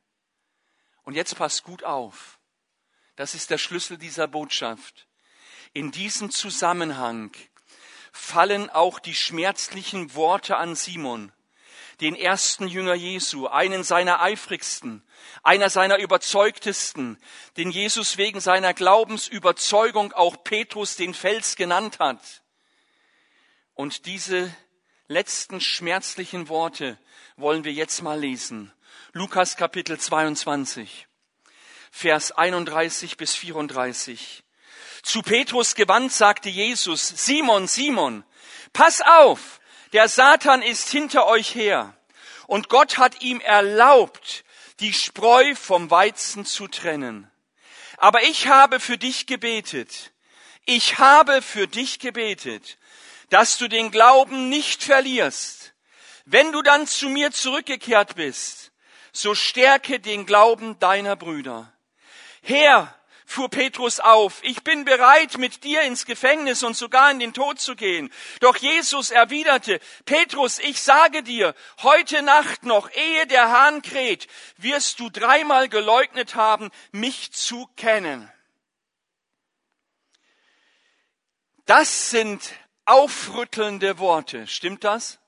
Und 1.08 1.14
jetzt 1.14 1.36
passt 1.36 1.64
gut 1.64 1.84
auf. 1.84 2.38
Das 3.16 3.34
ist 3.34 3.48
der 3.48 3.56
Schlüssel 3.56 3.96
dieser 3.96 4.28
Botschaft. 4.28 5.06
In 5.72 5.90
diesem 5.90 6.30
Zusammenhang 6.30 7.34
fallen 8.12 8.68
auch 8.68 8.98
die 8.98 9.14
schmerzlichen 9.14 10.14
Worte 10.14 10.58
an 10.58 10.74
Simon, 10.74 11.32
den 12.02 12.14
ersten 12.14 12.68
Jünger 12.68 12.92
Jesu, 12.92 13.46
einen 13.46 13.84
seiner 13.84 14.20
eifrigsten, 14.20 15.02
einer 15.42 15.70
seiner 15.70 15.96
überzeugtesten, 15.96 17.16
den 17.56 17.70
Jesus 17.70 18.18
wegen 18.18 18.40
seiner 18.40 18.74
Glaubensüberzeugung 18.74 20.12
auch 20.12 20.44
Petrus 20.44 20.96
den 20.96 21.14
Fels 21.14 21.56
genannt 21.56 22.00
hat. 22.00 22.42
Und 23.72 24.04
diese 24.04 24.54
letzten 25.06 25.62
schmerzlichen 25.62 26.50
Worte 26.50 26.98
wollen 27.38 27.64
wir 27.64 27.72
jetzt 27.72 28.02
mal 28.02 28.20
lesen. 28.20 28.74
Lukas 29.18 29.56
Kapitel 29.56 29.98
22, 29.98 31.08
Vers 31.90 32.30
31 32.30 33.16
bis 33.16 33.34
34. 33.34 34.44
Zu 35.02 35.22
Petrus 35.22 35.74
gewandt 35.74 36.12
sagte 36.12 36.48
Jesus, 36.48 37.08
Simon, 37.08 37.66
Simon, 37.66 38.22
pass 38.72 39.00
auf, 39.00 39.58
der 39.92 40.08
Satan 40.08 40.62
ist 40.62 40.88
hinter 40.90 41.26
euch 41.26 41.52
her. 41.56 41.96
Und 42.46 42.68
Gott 42.68 42.98
hat 42.98 43.20
ihm 43.20 43.40
erlaubt, 43.40 44.44
die 44.78 44.92
Spreu 44.92 45.56
vom 45.56 45.90
Weizen 45.90 46.46
zu 46.46 46.68
trennen. 46.68 47.28
Aber 47.96 48.22
ich 48.22 48.46
habe 48.46 48.78
für 48.78 48.98
dich 48.98 49.26
gebetet. 49.26 50.12
Ich 50.64 50.98
habe 50.98 51.42
für 51.42 51.66
dich 51.66 51.98
gebetet, 51.98 52.78
dass 53.30 53.58
du 53.58 53.66
den 53.66 53.90
Glauben 53.90 54.48
nicht 54.48 54.84
verlierst. 54.84 55.74
Wenn 56.24 56.52
du 56.52 56.62
dann 56.62 56.86
zu 56.86 57.08
mir 57.08 57.32
zurückgekehrt 57.32 58.14
bist, 58.14 58.67
so 59.18 59.34
stärke 59.34 60.00
den 60.00 60.26
Glauben 60.26 60.78
deiner 60.78 61.16
Brüder. 61.16 61.72
Herr, 62.42 62.94
fuhr 63.26 63.50
Petrus 63.50 64.00
auf, 64.00 64.42
ich 64.42 64.62
bin 64.62 64.84
bereit, 64.84 65.36
mit 65.36 65.62
dir 65.64 65.82
ins 65.82 66.06
Gefängnis 66.06 66.62
und 66.62 66.76
sogar 66.76 67.10
in 67.10 67.18
den 67.18 67.34
Tod 67.34 67.60
zu 67.60 67.76
gehen. 67.76 68.10
Doch 68.40 68.56
Jesus 68.56 69.10
erwiderte, 69.10 69.80
Petrus, 70.06 70.58
ich 70.58 70.80
sage 70.80 71.22
dir, 71.22 71.54
heute 71.82 72.22
Nacht 72.22 72.62
noch, 72.62 72.90
ehe 72.92 73.26
der 73.26 73.50
Hahn 73.50 73.82
kräht, 73.82 74.28
wirst 74.56 74.98
du 75.00 75.10
dreimal 75.10 75.68
geleugnet 75.68 76.36
haben, 76.36 76.70
mich 76.90 77.32
zu 77.32 77.68
kennen. 77.76 78.32
Das 81.66 82.08
sind 82.08 82.50
aufrüttelnde 82.86 83.98
Worte, 83.98 84.46
stimmt 84.46 84.84
das? 84.84 85.18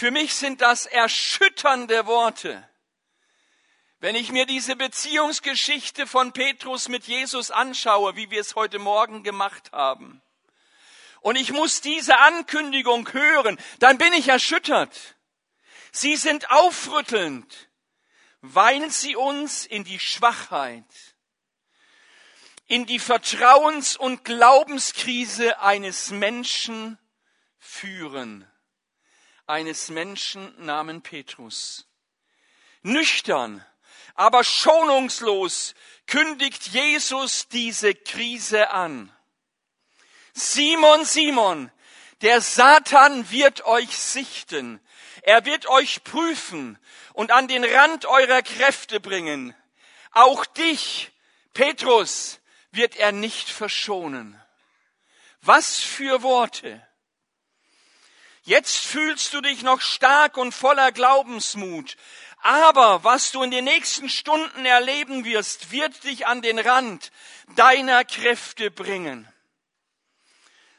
Für 0.00 0.10
mich 0.10 0.34
sind 0.34 0.62
das 0.62 0.86
erschütternde 0.86 2.06
Worte. 2.06 2.66
Wenn 3.98 4.14
ich 4.14 4.32
mir 4.32 4.46
diese 4.46 4.74
Beziehungsgeschichte 4.74 6.06
von 6.06 6.32
Petrus 6.32 6.88
mit 6.88 7.06
Jesus 7.06 7.50
anschaue, 7.50 8.16
wie 8.16 8.30
wir 8.30 8.40
es 8.40 8.54
heute 8.54 8.78
Morgen 8.78 9.24
gemacht 9.24 9.72
haben, 9.72 10.22
und 11.20 11.36
ich 11.36 11.52
muss 11.52 11.82
diese 11.82 12.16
Ankündigung 12.16 13.12
hören, 13.12 13.60
dann 13.78 13.98
bin 13.98 14.14
ich 14.14 14.28
erschüttert. 14.28 15.16
Sie 15.92 16.16
sind 16.16 16.50
aufrüttelnd, 16.50 17.68
weil 18.40 18.90
sie 18.90 19.16
uns 19.16 19.66
in 19.66 19.84
die 19.84 19.98
Schwachheit, 19.98 21.14
in 22.64 22.86
die 22.86 23.00
Vertrauens- 23.00 23.98
und 23.98 24.24
Glaubenskrise 24.24 25.60
eines 25.60 26.10
Menschen 26.10 26.98
führen 27.58 28.50
eines 29.50 29.90
Menschen 29.90 30.54
namen 30.64 31.02
Petrus. 31.02 31.86
Nüchtern, 32.82 33.64
aber 34.14 34.44
schonungslos 34.44 35.74
kündigt 36.06 36.68
Jesus 36.68 37.48
diese 37.48 37.94
Krise 37.94 38.70
an. 38.70 39.12
Simon, 40.32 41.04
Simon, 41.04 41.70
der 42.22 42.40
Satan 42.40 43.30
wird 43.30 43.64
euch 43.66 43.96
sichten. 43.96 44.80
Er 45.22 45.44
wird 45.44 45.66
euch 45.66 46.04
prüfen 46.04 46.78
und 47.12 47.30
an 47.30 47.48
den 47.48 47.64
Rand 47.64 48.06
eurer 48.06 48.42
Kräfte 48.42 49.00
bringen. 49.00 49.54
Auch 50.12 50.46
dich, 50.46 51.10
Petrus, 51.52 52.40
wird 52.70 52.96
er 52.96 53.12
nicht 53.12 53.50
verschonen. 53.50 54.40
Was 55.42 55.78
für 55.78 56.22
Worte! 56.22 56.86
Jetzt 58.42 58.78
fühlst 58.78 59.34
du 59.34 59.40
dich 59.40 59.62
noch 59.62 59.80
stark 59.80 60.36
und 60.36 60.52
voller 60.52 60.92
Glaubensmut. 60.92 61.96
Aber 62.42 63.04
was 63.04 63.32
du 63.32 63.42
in 63.42 63.50
den 63.50 63.64
nächsten 63.64 64.08
Stunden 64.08 64.64
erleben 64.64 65.24
wirst, 65.24 65.72
wird 65.72 66.04
dich 66.04 66.26
an 66.26 66.40
den 66.40 66.58
Rand 66.58 67.12
deiner 67.54 68.04
Kräfte 68.04 68.70
bringen. 68.70 69.28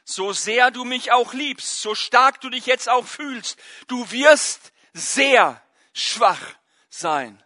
So 0.04 0.32
sehr 0.32 0.72
du 0.72 0.84
mich 0.84 1.12
auch 1.12 1.32
liebst, 1.32 1.80
so 1.80 1.94
stark 1.94 2.40
du 2.40 2.50
dich 2.50 2.66
jetzt 2.66 2.88
auch 2.88 3.06
fühlst, 3.06 3.58
du 3.86 4.10
wirst 4.10 4.72
sehr 4.92 5.62
schwach 5.92 6.42
sein. 6.88 7.42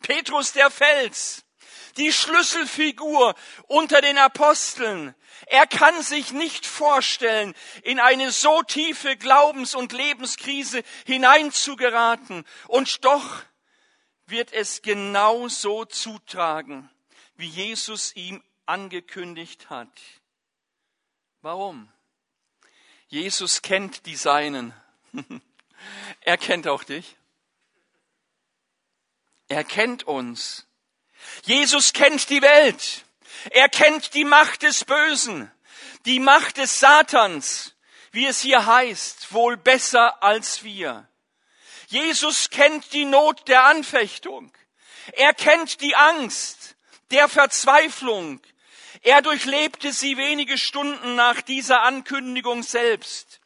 Petrus 0.00 0.52
der 0.52 0.70
Fels, 0.70 1.44
die 1.96 2.12
Schlüsselfigur 2.12 3.34
unter 3.68 4.00
den 4.00 4.18
Aposteln. 4.18 5.14
Er 5.50 5.66
kann 5.66 6.00
sich 6.00 6.30
nicht 6.30 6.64
vorstellen, 6.64 7.56
in 7.82 7.98
eine 7.98 8.30
so 8.30 8.62
tiefe 8.62 9.16
Glaubens- 9.16 9.74
und 9.74 9.90
Lebenskrise 9.90 10.84
hineinzugeraten. 11.06 12.44
Und 12.68 13.04
doch 13.04 13.42
wird 14.26 14.52
es 14.52 14.80
genau 14.80 15.48
so 15.48 15.84
zutragen, 15.84 16.88
wie 17.34 17.48
Jesus 17.48 18.14
ihm 18.14 18.44
angekündigt 18.64 19.70
hat. 19.70 19.90
Warum? 21.42 21.92
Jesus 23.08 23.60
kennt 23.60 24.06
die 24.06 24.14
Seinen. 24.14 24.72
er 26.20 26.38
kennt 26.38 26.68
auch 26.68 26.84
dich. 26.84 27.16
Er 29.48 29.64
kennt 29.64 30.04
uns. 30.04 30.68
Jesus 31.42 31.92
kennt 31.92 32.30
die 32.30 32.40
Welt. 32.40 33.04
Er 33.50 33.68
kennt 33.68 34.14
die 34.14 34.24
Macht 34.24 34.62
des 34.62 34.84
Bösen, 34.84 35.50
die 36.04 36.20
Macht 36.20 36.58
des 36.58 36.78
Satans, 36.78 37.74
wie 38.12 38.26
es 38.26 38.40
hier 38.40 38.66
heißt, 38.66 39.32
wohl 39.32 39.56
besser 39.56 40.22
als 40.22 40.62
wir. 40.62 41.08
Jesus 41.88 42.50
kennt 42.50 42.92
die 42.92 43.04
Not 43.04 43.48
der 43.48 43.64
Anfechtung. 43.64 44.52
Er 45.12 45.34
kennt 45.34 45.80
die 45.80 45.96
Angst 45.96 46.76
der 47.10 47.28
Verzweiflung. 47.28 48.40
Er 49.02 49.22
durchlebte 49.22 49.92
sie 49.92 50.16
wenige 50.16 50.58
Stunden 50.58 51.14
nach 51.14 51.40
dieser 51.40 51.82
Ankündigung 51.82 52.62
selbst. 52.62 53.39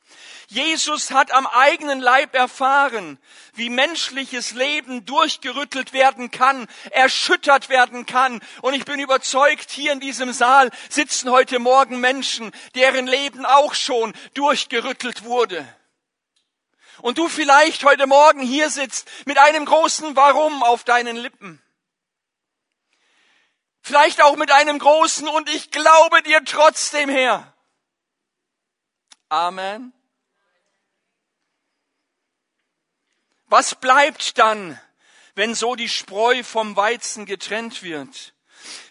Jesus 0.54 1.10
hat 1.10 1.32
am 1.32 1.48
eigenen 1.48 1.98
Leib 1.98 2.36
erfahren, 2.36 3.18
wie 3.54 3.70
menschliches 3.70 4.52
Leben 4.52 5.04
durchgerüttelt 5.04 5.92
werden 5.92 6.30
kann, 6.30 6.68
erschüttert 6.92 7.68
werden 7.68 8.06
kann. 8.06 8.40
Und 8.62 8.74
ich 8.74 8.84
bin 8.84 9.00
überzeugt, 9.00 9.72
hier 9.72 9.90
in 9.90 9.98
diesem 9.98 10.32
Saal 10.32 10.70
sitzen 10.88 11.32
heute 11.32 11.58
Morgen 11.58 11.98
Menschen, 11.98 12.52
deren 12.76 13.08
Leben 13.08 13.44
auch 13.44 13.74
schon 13.74 14.14
durchgerüttelt 14.34 15.24
wurde. 15.24 15.66
Und 17.00 17.18
du 17.18 17.28
vielleicht 17.28 17.82
heute 17.82 18.06
Morgen 18.06 18.40
hier 18.40 18.70
sitzt 18.70 19.10
mit 19.26 19.38
einem 19.38 19.64
großen 19.64 20.14
Warum 20.14 20.62
auf 20.62 20.84
deinen 20.84 21.16
Lippen. 21.16 21.60
Vielleicht 23.82 24.22
auch 24.22 24.36
mit 24.36 24.52
einem 24.52 24.78
großen 24.78 25.26
und 25.26 25.50
ich 25.50 25.72
glaube 25.72 26.22
dir 26.22 26.44
trotzdem 26.44 27.08
her. 27.08 27.52
Amen. 29.28 29.92
Was 33.56 33.76
bleibt 33.76 34.36
dann, 34.38 34.80
wenn 35.36 35.54
so 35.54 35.76
die 35.76 35.88
Spreu 35.88 36.42
vom 36.42 36.74
Weizen 36.74 37.24
getrennt 37.24 37.84
wird? 37.84 38.34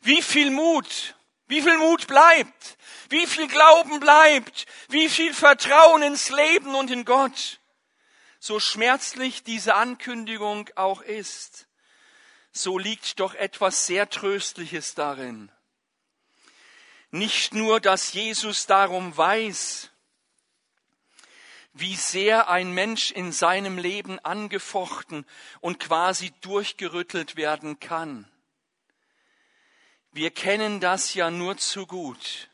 Wie 0.04 0.22
viel 0.22 0.52
Mut, 0.52 1.16
wie 1.48 1.62
viel 1.62 1.78
Mut 1.78 2.08
bleibt? 2.08 2.78
Wie 3.10 3.28
viel 3.28 3.50
Glauben 3.50 4.00
bleibt? 4.00 4.66
Wie 4.88 5.10
viel 5.10 5.34
Vertrauen 5.34 6.02
ins 6.02 6.30
Leben 6.30 6.76
und 6.76 6.92
in 6.92 7.04
Gott? 7.04 7.60
So 8.40 8.62
schmerzlich 8.62 9.44
diese 9.44 9.76
Ankündigung 9.76 10.70
auch 10.76 11.02
ist, 11.02 11.68
so 12.54 12.78
liegt 12.78 13.20
doch 13.20 13.36
etwas 13.36 13.86
sehr 13.86 14.10
Tröstliches 14.10 14.96
darin. 14.96 15.52
Nicht 17.12 17.54
nur, 17.54 17.82
dass 17.82 18.14
Jesus 18.14 18.66
darum 18.66 19.18
weiß, 19.18 19.90
wie 21.74 21.96
sehr 21.96 22.50
ein 22.50 22.72
Mensch 22.72 23.12
in 23.12 23.32
seinem 23.32 23.78
Leben 23.78 24.20
angefochten 24.20 25.26
und 25.60 25.80
quasi 25.80 26.32
durchgerüttelt 26.42 27.36
werden 27.36 27.80
kann. 27.80 28.30
Wir 30.12 30.30
kennen 30.30 30.80
das 30.80 31.16
ja 31.16 31.32
nur 31.32 31.58
zu 31.58 31.88
gut. 31.88 32.50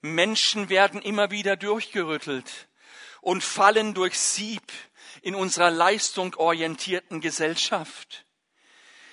Menschen 0.00 0.68
werden 0.68 1.00
immer 1.00 1.30
wieder 1.30 1.56
durchgerüttelt 1.56 2.68
und 3.20 3.44
fallen 3.44 3.94
durch 3.94 4.18
Sieb 4.18 4.72
in 5.22 5.36
unserer 5.36 5.70
leistungorientierten 5.70 7.20
Gesellschaft. 7.20 8.26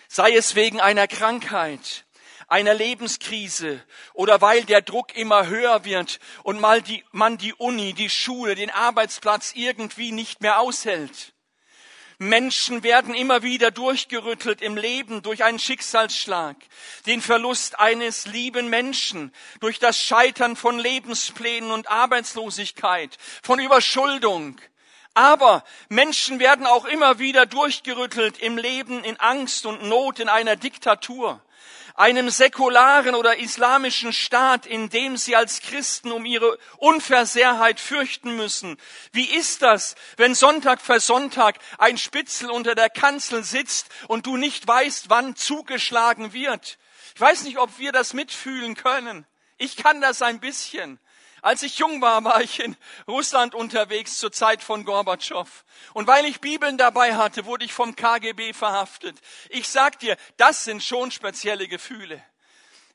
Sei 0.08 0.36
es 0.36 0.56
wegen 0.56 0.82
einer 0.82 1.08
Krankheit, 1.08 2.08
einer 2.50 2.74
Lebenskrise 2.74 3.84
oder 4.14 4.42
weil 4.42 4.64
der 4.64 4.82
Druck 4.82 5.16
immer 5.16 5.48
höher 5.48 5.86
wird 5.86 6.20
und 6.44 6.60
mal 6.60 6.82
die, 6.82 7.04
man 7.12 7.38
die 7.38 7.54
Uni, 7.54 7.94
die 7.94 8.10
Schule, 8.10 8.56
den 8.56 8.72
Arbeitsplatz 8.72 9.54
irgendwie 9.56 10.12
nicht 10.12 10.42
mehr 10.42 10.60
aushält. 10.60 11.34
Menschen 12.22 12.84
werden 12.84 13.14
immer 13.14 13.44
wieder 13.44 13.72
durchgerüttelt 13.72 14.62
im 14.62 14.76
Leben 14.76 15.22
durch 15.22 15.46
einen 15.46 15.58
Schicksalsschlag, 15.58 16.58
den 17.06 17.22
Verlust 17.22 17.80
eines 17.80 18.26
lieben 18.26 18.70
Menschen, 18.70 19.34
durch 19.62 19.80
das 19.80 20.02
Scheitern 20.02 20.58
von 20.58 20.80
Lebensplänen 20.80 21.72
und 21.72 21.90
Arbeitslosigkeit, 21.90 23.18
von 23.42 23.62
Überschuldung. 23.62 24.60
Aber 25.14 25.64
Menschen 25.88 26.40
werden 26.40 26.66
auch 26.66 26.84
immer 26.84 27.20
wieder 27.20 27.46
durchgerüttelt 27.46 28.38
im 28.40 28.58
Leben 28.58 29.02
in 29.06 29.18
Angst 29.18 29.66
und 29.66 29.84
Not 29.84 30.20
in 30.20 30.28
einer 30.28 30.58
Diktatur 30.58 31.42
einem 31.95 32.30
säkularen 32.30 33.15
oder 33.15 33.38
islamischen 33.38 34.13
Staat, 34.13 34.65
in 34.65 34.89
dem 34.89 35.17
sie 35.17 35.36
als 35.36 35.62
Christen 35.62 36.12
um 36.12 36.26
ihre 36.26 36.58
Unversehrheit 36.78 37.80
fürchten 37.80 38.36
müssen. 38.36 38.78
Wie 39.12 39.26
ist 39.26 39.62
das, 39.62 39.95
wenn 40.17 40.36
Sonntag 40.36 40.82
für 40.82 41.00
Sonntag 41.00 41.60
ein 41.78 41.98
Spitzel 41.98 42.50
unter 42.50 42.76
der 42.76 42.89
Kanzel 42.89 43.43
sitzt 43.43 43.88
und 44.08 44.26
du 44.26 44.38
nicht 44.38 44.67
weißt, 44.67 45.10
wann 45.10 45.36
zugeschlagen 45.36 46.34
wird? 46.34 46.78
Ich 47.15 47.22
weiß 47.22 47.43
nicht, 47.43 47.58
ob 47.58 47.80
wir 47.80 47.91
das 47.91 48.13
mitfühlen 48.13 48.76
können. 48.76 49.26
Ich 49.58 49.76
kann 49.76 50.00
das 50.00 50.22
ein 50.22 50.39
bisschen. 50.39 51.00
Als 51.41 51.63
ich 51.63 51.78
jung 51.80 52.02
war, 52.02 52.23
war 52.23 52.41
ich 52.41 52.60
in 52.60 52.75
Russland 53.08 53.56
unterwegs 53.56 54.17
zur 54.17 54.32
Zeit 54.32 54.63
von 54.63 54.86
Gorbatschow. 54.86 55.65
Und 55.93 56.08
weil 56.08 56.25
ich 56.25 56.41
Bibeln 56.41 56.78
dabei 56.78 57.15
hatte, 57.15 57.45
wurde 57.45 57.65
ich 57.65 57.73
vom 57.73 57.95
KGB 57.95 58.54
verhaftet. 58.54 59.17
Ich 59.49 59.67
sag 59.69 59.99
dir, 59.99 60.17
das 60.38 60.63
sind 60.63 60.84
schon 60.84 61.12
spezielle 61.12 61.67
Gefühle. 61.67 62.23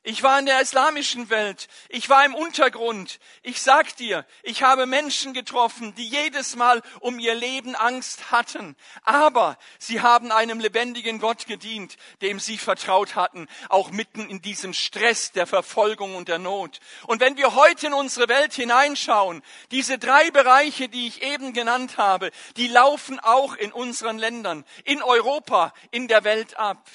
Ich 0.07 0.21
war 0.21 0.37
in 0.37 0.45
der 0.45 0.61
islamischen 0.61 1.31
Welt. 1.31 1.67
Ich 1.89 2.11
war 2.11 2.23
im 2.25 2.35
Untergrund. 2.35 3.19
Ich 3.41 3.59
sag 3.59 3.97
dir, 3.97 4.23
ich 4.43 4.61
habe 4.61 4.85
Menschen 4.85 5.33
getroffen, 5.33 5.95
die 5.95 6.07
jedes 6.07 6.55
Mal 6.55 6.83
um 6.99 7.17
ihr 7.17 7.33
Leben 7.33 7.73
Angst 7.73 8.29
hatten. 8.29 8.75
Aber 9.01 9.57
sie 9.79 10.01
haben 10.01 10.31
einem 10.31 10.59
lebendigen 10.59 11.17
Gott 11.17 11.47
gedient, 11.47 11.97
dem 12.21 12.39
sie 12.39 12.59
vertraut 12.59 13.15
hatten, 13.15 13.47
auch 13.67 13.89
mitten 13.89 14.29
in 14.29 14.43
diesem 14.43 14.73
Stress 14.73 15.31
der 15.31 15.47
Verfolgung 15.47 16.13
und 16.13 16.27
der 16.27 16.37
Not. 16.37 16.81
Und 17.07 17.19
wenn 17.19 17.35
wir 17.35 17.55
heute 17.55 17.87
in 17.87 17.93
unsere 17.93 18.29
Welt 18.29 18.53
hineinschauen, 18.53 19.41
diese 19.71 19.97
drei 19.97 20.29
Bereiche, 20.29 20.87
die 20.87 21.07
ich 21.07 21.23
eben 21.23 21.51
genannt 21.51 21.97
habe, 21.97 22.29
die 22.57 22.67
laufen 22.67 23.19
auch 23.19 23.55
in 23.55 23.71
unseren 23.71 24.19
Ländern, 24.19 24.65
in 24.83 25.01
Europa, 25.01 25.73
in 25.89 26.07
der 26.07 26.23
Welt 26.23 26.57
ab. 26.57 26.87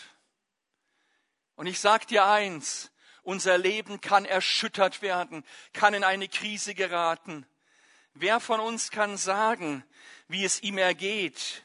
Und 1.56 1.66
ich 1.66 1.80
sag 1.80 2.06
dir 2.06 2.24
eins, 2.24 2.92
unser 3.30 3.58
Leben 3.58 4.00
kann 4.00 4.24
erschüttert 4.24 5.02
werden, 5.02 5.44
kann 5.72 5.94
in 5.94 6.02
eine 6.02 6.26
Krise 6.26 6.74
geraten. 6.74 7.46
Wer 8.12 8.40
von 8.40 8.58
uns 8.58 8.90
kann 8.90 9.16
sagen, 9.16 9.84
wie 10.26 10.44
es 10.44 10.64
ihm 10.64 10.78
ergeht, 10.78 11.62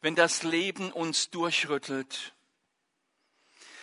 wenn 0.00 0.14
das 0.14 0.42
Leben 0.42 0.90
uns 0.90 1.28
durchrüttelt? 1.28 2.32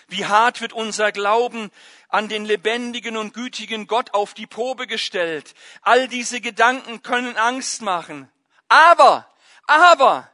Wie 0.08 0.26
hart 0.26 0.60
wird 0.60 0.74
unser 0.74 1.12
Glauben 1.12 1.70
an 2.08 2.30
den 2.30 2.46
lebendigen 2.46 3.16
und 3.16 3.36
gütigen 3.36 3.86
Gott 3.86 4.16
auf 4.16 4.34
die 4.34 4.48
Probe 4.48 4.88
gestellt. 4.88 5.54
All 5.84 6.08
diese 6.08 6.42
Gedanken 6.42 7.04
können 7.04 7.38
Angst 7.38 7.84
machen. 7.84 8.28
Aber, 8.70 9.32
aber, 9.68 10.32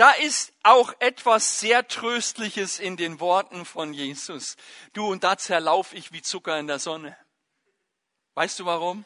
da 0.00 0.12
ist 0.12 0.54
auch 0.62 0.94
etwas 0.98 1.60
sehr 1.60 1.86
Tröstliches 1.86 2.78
in 2.78 2.96
den 2.96 3.20
Worten 3.20 3.66
von 3.66 3.92
Jesus. 3.92 4.56
Du, 4.94 5.06
und 5.06 5.24
da 5.24 5.36
zerlauf 5.36 5.92
ich 5.92 6.10
wie 6.10 6.22
Zucker 6.22 6.58
in 6.58 6.66
der 6.66 6.78
Sonne. 6.78 7.14
Weißt 8.32 8.58
du 8.58 8.64
warum? 8.64 9.04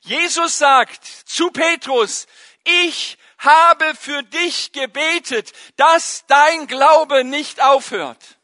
Jesus 0.00 0.56
sagt 0.56 1.04
zu 1.04 1.50
Petrus, 1.50 2.26
ich 2.64 3.18
habe 3.36 3.94
für 3.94 4.22
dich 4.22 4.72
gebetet, 4.72 5.52
dass 5.76 6.24
dein 6.26 6.66
Glaube 6.68 7.22
nicht 7.22 7.60
aufhört. 7.60 8.38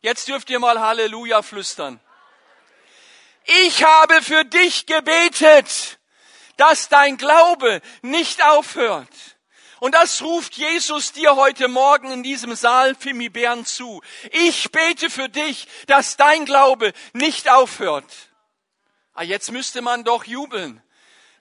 Jetzt 0.00 0.26
dürft 0.26 0.50
ihr 0.50 0.58
mal 0.58 0.80
Halleluja 0.80 1.42
flüstern. 1.42 2.00
Ich 3.64 3.84
habe 3.84 4.22
für 4.22 4.44
dich 4.44 4.86
gebetet, 4.86 6.00
dass 6.56 6.88
dein 6.88 7.16
Glaube 7.16 7.80
nicht 8.02 8.44
aufhört. 8.44 9.37
Und 9.80 9.94
das 9.94 10.22
ruft 10.22 10.54
Jesus 10.54 11.12
dir 11.12 11.36
heute 11.36 11.68
Morgen 11.68 12.10
in 12.10 12.22
diesem 12.22 12.54
Saal 12.54 12.94
Fimi 12.94 13.28
Bern 13.28 13.64
zu. 13.64 14.02
Ich 14.32 14.70
bete 14.72 15.10
für 15.10 15.28
dich, 15.28 15.68
dass 15.86 16.16
dein 16.16 16.44
Glaube 16.44 16.92
nicht 17.12 17.50
aufhört. 17.50 18.12
Ah, 19.14 19.22
jetzt 19.22 19.52
müsste 19.52 19.82
man 19.82 20.04
doch 20.04 20.24
jubeln. 20.24 20.82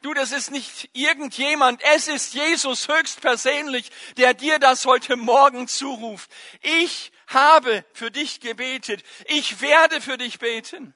Du, 0.02 0.13
das 0.13 0.32
ist 0.32 0.52
nicht 0.52 0.89
irgendjemand, 0.93 1.82
es 1.95 2.08
ist 2.08 2.34
Jesus 2.34 2.88
höchstpersönlich, 2.88 3.91
der 4.17 4.34
dir 4.34 4.60
das 4.60 4.86
heute 4.86 5.15
Morgen 5.15 5.67
zuruft. 5.67 6.30
Ich 6.62 7.12
habe 7.28 7.84
für 7.93 8.12
dich 8.12 8.39
gebetet, 8.39 9.04
ich 9.26 9.60
werde 9.60 10.00
für 10.00 10.17
dich 10.17 10.39
beten. 10.39 10.93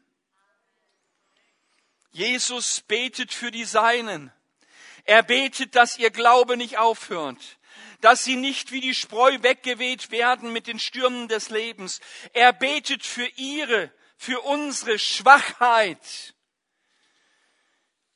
Jesus 2.12 2.82
betet 2.82 3.34
für 3.34 3.51
die 3.51 3.65
Seinen. 3.65 4.32
Er 5.06 5.24
betet, 5.24 5.76
dass 5.76 5.98
ihr 5.98 6.12
Glaube 6.12 6.58
nicht 6.58 6.78
aufhört, 6.78 7.60
dass 8.02 8.24
sie 8.24 8.36
nicht 8.36 8.72
wie 8.72 8.82
die 8.82 8.96
Spreu 8.96 9.38
weggeweht 9.42 10.12
werden 10.12 10.52
mit 10.54 10.68
den 10.68 10.80
Stürmen 10.80 11.28
des 11.28 11.50
Lebens. 11.50 12.00
Er 12.34 12.54
betet 12.54 13.06
für 13.06 13.28
ihre, 13.36 13.92
für 14.18 14.42
unsere 14.42 15.00
Schwachheit. 15.00 16.36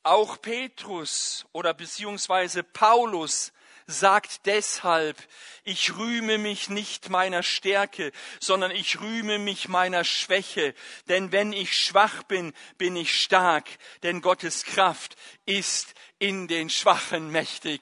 Auch 0.03 0.39
Petrus 0.41 1.45
oder 1.51 1.73
beziehungsweise 1.73 2.63
Paulus 2.63 3.51
sagt 3.87 4.45
deshalb, 4.45 5.17
ich 5.63 5.95
rühme 5.97 6.37
mich 6.37 6.69
nicht 6.69 7.09
meiner 7.09 7.43
Stärke, 7.43 8.11
sondern 8.39 8.71
ich 8.71 8.99
rühme 8.99 9.37
mich 9.39 9.67
meiner 9.67 10.03
Schwäche. 10.03 10.73
Denn 11.07 11.31
wenn 11.31 11.53
ich 11.53 11.77
schwach 11.77 12.23
bin, 12.23 12.53
bin 12.77 12.95
ich 12.95 13.19
stark, 13.19 13.67
denn 14.03 14.21
Gottes 14.21 14.63
Kraft 14.63 15.15
ist 15.45 15.93
in 16.19 16.47
den 16.47 16.69
Schwachen 16.69 17.31
mächtig. 17.31 17.81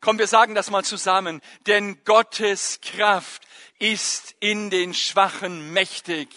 Komm, 0.00 0.18
wir 0.18 0.26
sagen 0.26 0.54
das 0.54 0.70
mal 0.70 0.84
zusammen. 0.84 1.40
Denn 1.66 2.02
Gottes 2.04 2.80
Kraft 2.80 3.42
ist 3.78 4.34
in 4.40 4.70
den 4.70 4.94
Schwachen 4.94 5.72
mächtig. 5.72 6.28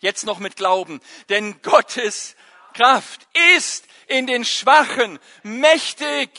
Jetzt 0.00 0.24
noch 0.24 0.38
mit 0.38 0.56
Glauben. 0.56 1.00
Denn 1.28 1.60
Gottes 1.62 2.36
Kraft 2.74 3.26
ist 3.56 3.86
in 4.06 4.26
den 4.26 4.44
Schwachen 4.44 5.18
mächtig. 5.42 6.30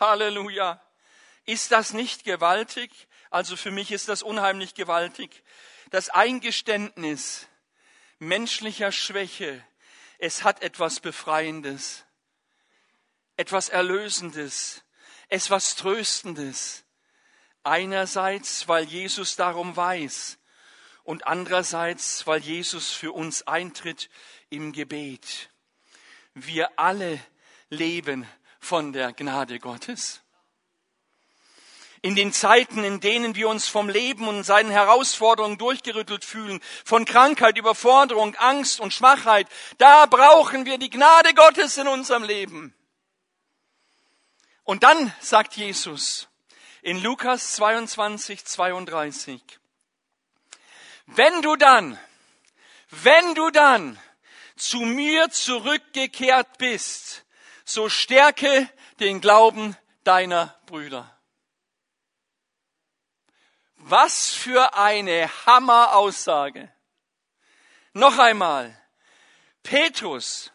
Halleluja. 0.00 0.80
Ist 1.46 1.72
das 1.72 1.92
nicht 1.92 2.24
gewaltig? 2.24 2.90
Also 3.30 3.56
für 3.56 3.70
mich 3.70 3.90
ist 3.90 4.08
das 4.08 4.22
unheimlich 4.22 4.74
gewaltig. 4.74 5.42
Das 5.90 6.08
Eingeständnis 6.08 7.48
menschlicher 8.18 8.92
Schwäche, 8.92 9.64
es 10.18 10.44
hat 10.44 10.62
etwas 10.62 11.00
Befreiendes, 11.00 12.03
etwas 13.36 13.68
Erlösendes, 13.68 14.82
etwas 15.28 15.76
Tröstendes. 15.76 16.84
Einerseits, 17.62 18.68
weil 18.68 18.84
Jesus 18.84 19.36
darum 19.36 19.74
weiß 19.74 20.38
und 21.02 21.26
andererseits, 21.26 22.26
weil 22.26 22.40
Jesus 22.40 22.90
für 22.90 23.12
uns 23.12 23.46
eintritt 23.46 24.10
im 24.50 24.72
Gebet. 24.72 25.50
Wir 26.34 26.78
alle 26.78 27.20
leben 27.70 28.26
von 28.60 28.92
der 28.92 29.12
Gnade 29.12 29.58
Gottes. 29.58 30.20
In 32.02 32.16
den 32.16 32.34
Zeiten, 32.34 32.84
in 32.84 33.00
denen 33.00 33.34
wir 33.34 33.48
uns 33.48 33.66
vom 33.66 33.88
Leben 33.88 34.28
und 34.28 34.44
seinen 34.44 34.70
Herausforderungen 34.70 35.56
durchgerüttelt 35.56 36.22
fühlen, 36.22 36.60
von 36.84 37.06
Krankheit, 37.06 37.56
Überforderung, 37.56 38.34
Angst 38.34 38.78
und 38.78 38.92
Schwachheit, 38.92 39.48
da 39.78 40.04
brauchen 40.04 40.66
wir 40.66 40.76
die 40.76 40.90
Gnade 40.90 41.32
Gottes 41.32 41.78
in 41.78 41.88
unserem 41.88 42.24
Leben. 42.24 42.74
Und 44.64 44.82
dann 44.82 45.14
sagt 45.20 45.56
Jesus 45.56 46.28
in 46.80 47.02
Lukas 47.02 47.52
22, 47.52 48.44
32, 48.44 49.42
wenn 51.06 51.42
du 51.42 51.56
dann, 51.56 51.98
wenn 52.90 53.34
du 53.34 53.50
dann 53.50 53.98
zu 54.56 54.80
mir 54.80 55.30
zurückgekehrt 55.30 56.58
bist, 56.58 57.24
so 57.64 57.88
stärke 57.88 58.68
den 59.00 59.20
Glauben 59.20 59.76
deiner 60.04 60.58
Brüder. 60.66 61.10
Was 63.76 64.32
für 64.32 64.74
eine 64.74 65.30
Hammeraussage. 65.44 66.72
Noch 67.92 68.18
einmal. 68.18 68.80
Petrus, 69.62 70.52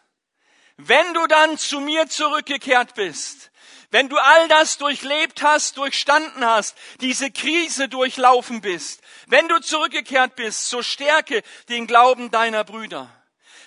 wenn 0.78 1.14
du 1.14 1.28
dann 1.28 1.58
zu 1.58 1.80
mir 1.80 2.08
zurückgekehrt 2.08 2.96
bist, 2.96 3.52
wenn 3.92 4.10
du 4.10 4.18
all 4.18 4.48
das 4.48 4.78
durchlebt 4.78 5.42
hast, 5.42 5.78
durchstanden 5.78 6.46
hast, 6.46 6.78
diese 7.02 7.32
Krise 7.32 7.90
durchlaufen 7.90 8.62
bist, 8.62 9.02
wenn 9.28 9.48
du 9.48 9.60
zurückgekehrt 9.60 10.36
bist, 10.36 10.70
so 10.70 10.84
stärke 10.84 11.42
den 11.70 11.88
Glauben 11.88 12.30
deiner 12.30 12.64
Brüder. 12.64 13.10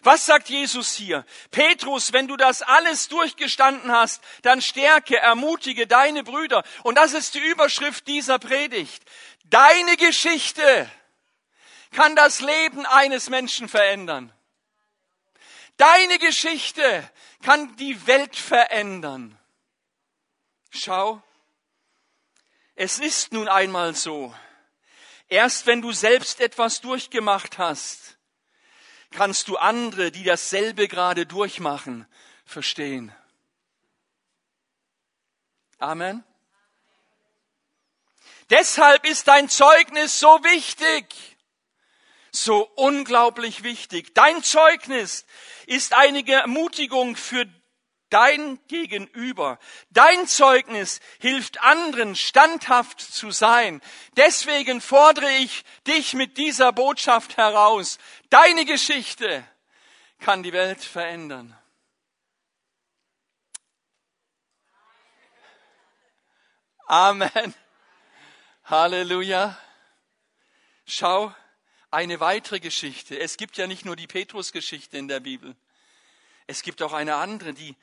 Was 0.04 0.26
sagt 0.26 0.48
Jesus 0.48 0.94
hier? 0.94 1.24
Petrus, 1.52 2.12
wenn 2.12 2.26
du 2.26 2.36
das 2.36 2.62
alles 2.62 3.08
durchgestanden 3.08 3.92
hast, 3.92 4.20
dann 4.42 4.60
stärke, 4.60 5.16
ermutige 5.16 5.86
deine 5.86 6.24
Brüder. 6.24 6.64
Und 6.82 6.96
das 6.96 7.12
ist 7.12 7.34
die 7.34 7.38
Überschrift 7.38 8.08
dieser 8.08 8.40
Predigt. 8.40 9.02
Deine 9.44 9.96
Geschichte 9.96 10.90
kann 11.92 12.16
das 12.16 12.40
Leben 12.40 12.84
eines 12.86 13.28
Menschen 13.28 13.68
verändern. 13.68 14.32
Deine 15.76 16.18
Geschichte 16.18 17.08
kann 17.42 17.76
die 17.76 18.06
Welt 18.06 18.34
verändern. 18.34 19.38
Schau, 20.74 21.22
es 22.74 22.98
ist 22.98 23.32
nun 23.32 23.46
einmal 23.46 23.94
so. 23.94 24.34
Erst 25.28 25.66
wenn 25.66 25.82
du 25.82 25.92
selbst 25.92 26.40
etwas 26.40 26.80
durchgemacht 26.80 27.58
hast, 27.58 28.16
kannst 29.10 29.48
du 29.48 29.58
andere, 29.58 30.10
die 30.10 30.24
dasselbe 30.24 30.88
gerade 30.88 31.26
durchmachen, 31.26 32.06
verstehen. 32.46 33.14
Amen. 35.78 36.24
Deshalb 38.48 39.04
ist 39.04 39.28
dein 39.28 39.50
Zeugnis 39.50 40.18
so 40.18 40.42
wichtig, 40.42 41.36
so 42.30 42.62
unglaublich 42.76 43.62
wichtig. 43.62 44.14
Dein 44.14 44.42
Zeugnis 44.42 45.26
ist 45.66 45.92
eine 45.92 46.26
Ermutigung 46.26 47.16
für 47.16 47.46
dein 48.12 48.58
Gegenüber. 48.68 49.58
Dein 49.90 50.26
Zeugnis 50.26 51.00
hilft 51.18 51.62
anderen, 51.62 52.14
standhaft 52.14 53.00
zu 53.00 53.30
sein. 53.30 53.80
Deswegen 54.16 54.80
fordere 54.80 55.30
ich 55.38 55.64
dich 55.86 56.12
mit 56.14 56.36
dieser 56.36 56.72
Botschaft 56.72 57.36
heraus. 57.36 57.98
Deine 58.28 58.64
Geschichte 58.64 59.44
kann 60.20 60.42
die 60.42 60.52
Welt 60.52 60.84
verändern. 60.84 61.56
Amen. 66.86 67.54
Halleluja. 68.64 69.58
Schau, 70.84 71.34
eine 71.90 72.20
weitere 72.20 72.60
Geschichte. 72.60 73.18
Es 73.18 73.38
gibt 73.38 73.56
ja 73.56 73.66
nicht 73.66 73.84
nur 73.84 73.96
die 73.96 74.06
Petrus-Geschichte 74.06 74.98
in 74.98 75.08
der 75.08 75.20
Bibel. 75.20 75.56
Es 76.46 76.62
gibt 76.62 76.82
auch 76.82 76.92
eine 76.92 77.14
andere, 77.14 77.54
die 77.54 77.76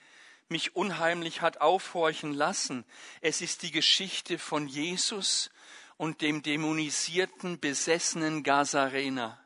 mich 0.49 0.75
unheimlich 0.75 1.41
hat 1.41 1.61
aufhorchen 1.61 2.33
lassen. 2.33 2.83
Es 3.21 3.41
ist 3.41 3.61
die 3.61 3.71
Geschichte 3.71 4.39
von 4.39 4.67
Jesus 4.67 5.51
und 5.97 6.21
dem 6.21 6.41
dämonisierten, 6.41 7.59
besessenen 7.59 8.43
Gazarener. 8.43 9.39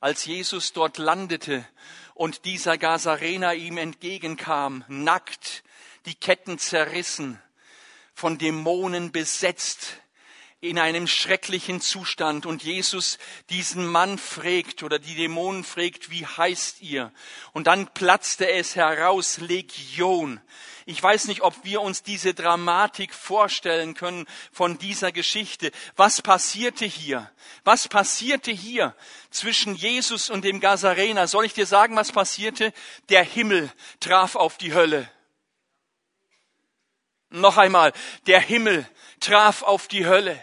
Als 0.00 0.24
Jesus 0.24 0.72
dort 0.72 0.98
landete 0.98 1.64
und 2.14 2.44
dieser 2.44 2.78
Gazarener 2.78 3.54
ihm 3.54 3.78
entgegenkam, 3.78 4.84
nackt, 4.88 5.62
die 6.06 6.16
Ketten 6.16 6.58
zerrissen, 6.58 7.40
von 8.12 8.38
Dämonen 8.38 9.12
besetzt, 9.12 10.01
in 10.62 10.78
einem 10.78 11.08
schrecklichen 11.08 11.80
Zustand 11.80 12.46
und 12.46 12.62
Jesus 12.62 13.18
diesen 13.50 13.84
Mann 13.84 14.16
fragt 14.16 14.84
oder 14.84 15.00
die 15.00 15.16
Dämonen 15.16 15.64
fragt, 15.64 16.10
wie 16.10 16.24
heißt 16.24 16.82
ihr? 16.82 17.12
Und 17.52 17.66
dann 17.66 17.88
platzte 17.88 18.48
es 18.48 18.76
heraus, 18.76 19.38
Legion. 19.38 20.40
Ich 20.86 21.02
weiß 21.02 21.26
nicht, 21.26 21.40
ob 21.40 21.64
wir 21.64 21.80
uns 21.80 22.04
diese 22.04 22.32
Dramatik 22.32 23.12
vorstellen 23.12 23.94
können 23.94 24.24
von 24.52 24.78
dieser 24.78 25.10
Geschichte. 25.10 25.72
Was 25.96 26.22
passierte 26.22 26.84
hier? 26.84 27.28
Was 27.64 27.88
passierte 27.88 28.52
hier 28.52 28.94
zwischen 29.30 29.74
Jesus 29.74 30.30
und 30.30 30.44
dem 30.44 30.60
Gazarener? 30.60 31.26
Soll 31.26 31.44
ich 31.44 31.54
dir 31.54 31.66
sagen, 31.66 31.96
was 31.96 32.12
passierte? 32.12 32.72
Der 33.08 33.24
Himmel 33.24 33.72
traf 33.98 34.36
auf 34.36 34.58
die 34.58 34.74
Hölle. 34.74 35.10
Noch 37.30 37.58
einmal, 37.58 37.92
der 38.28 38.40
Himmel 38.40 38.88
traf 39.18 39.62
auf 39.62 39.88
die 39.88 40.06
Hölle. 40.06 40.38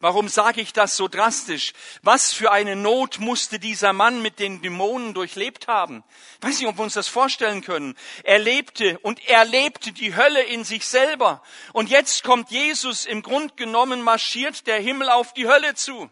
Warum 0.00 0.28
sage 0.28 0.60
ich 0.60 0.72
das 0.72 0.96
so 0.96 1.08
drastisch? 1.08 1.72
Was 2.02 2.32
für 2.32 2.52
eine 2.52 2.76
Not 2.76 3.18
musste 3.18 3.58
dieser 3.58 3.92
Mann 3.92 4.22
mit 4.22 4.38
den 4.38 4.62
Dämonen 4.62 5.12
durchlebt 5.12 5.66
haben? 5.66 6.04
Ich 6.40 6.46
weiß 6.46 6.58
nicht, 6.60 6.68
ob 6.68 6.78
wir 6.78 6.84
uns 6.84 6.94
das 6.94 7.08
vorstellen 7.08 7.62
können. 7.62 7.96
Er 8.22 8.38
lebte 8.38 9.00
und 9.00 9.28
er 9.28 9.44
lebte 9.44 9.90
die 9.90 10.14
Hölle 10.14 10.42
in 10.42 10.62
sich 10.62 10.86
selber. 10.86 11.42
Und 11.72 11.90
jetzt 11.90 12.22
kommt 12.22 12.52
Jesus, 12.52 13.06
im 13.06 13.22
Grund 13.22 13.56
genommen 13.56 14.02
marschiert 14.02 14.68
der 14.68 14.78
Himmel 14.78 15.08
auf 15.10 15.34
die 15.34 15.48
Hölle 15.48 15.74
zu. 15.74 16.08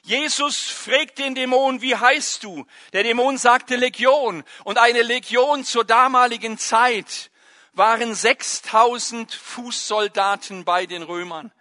Jesus 0.00 0.70
fragt 0.70 1.18
den 1.18 1.34
Dämon, 1.34 1.82
wie 1.82 1.94
heißt 1.94 2.42
du? 2.42 2.66
Der 2.94 3.02
Dämon 3.02 3.36
sagte 3.36 3.76
Legion. 3.76 4.44
Und 4.64 4.78
eine 4.78 5.02
Legion 5.02 5.62
zur 5.62 5.84
damaligen 5.84 6.56
Zeit 6.56 7.30
waren 7.74 8.14
6000 8.14 9.30
Fußsoldaten 9.30 10.64
bei 10.64 10.86
den 10.86 11.02
Römern. 11.02 11.52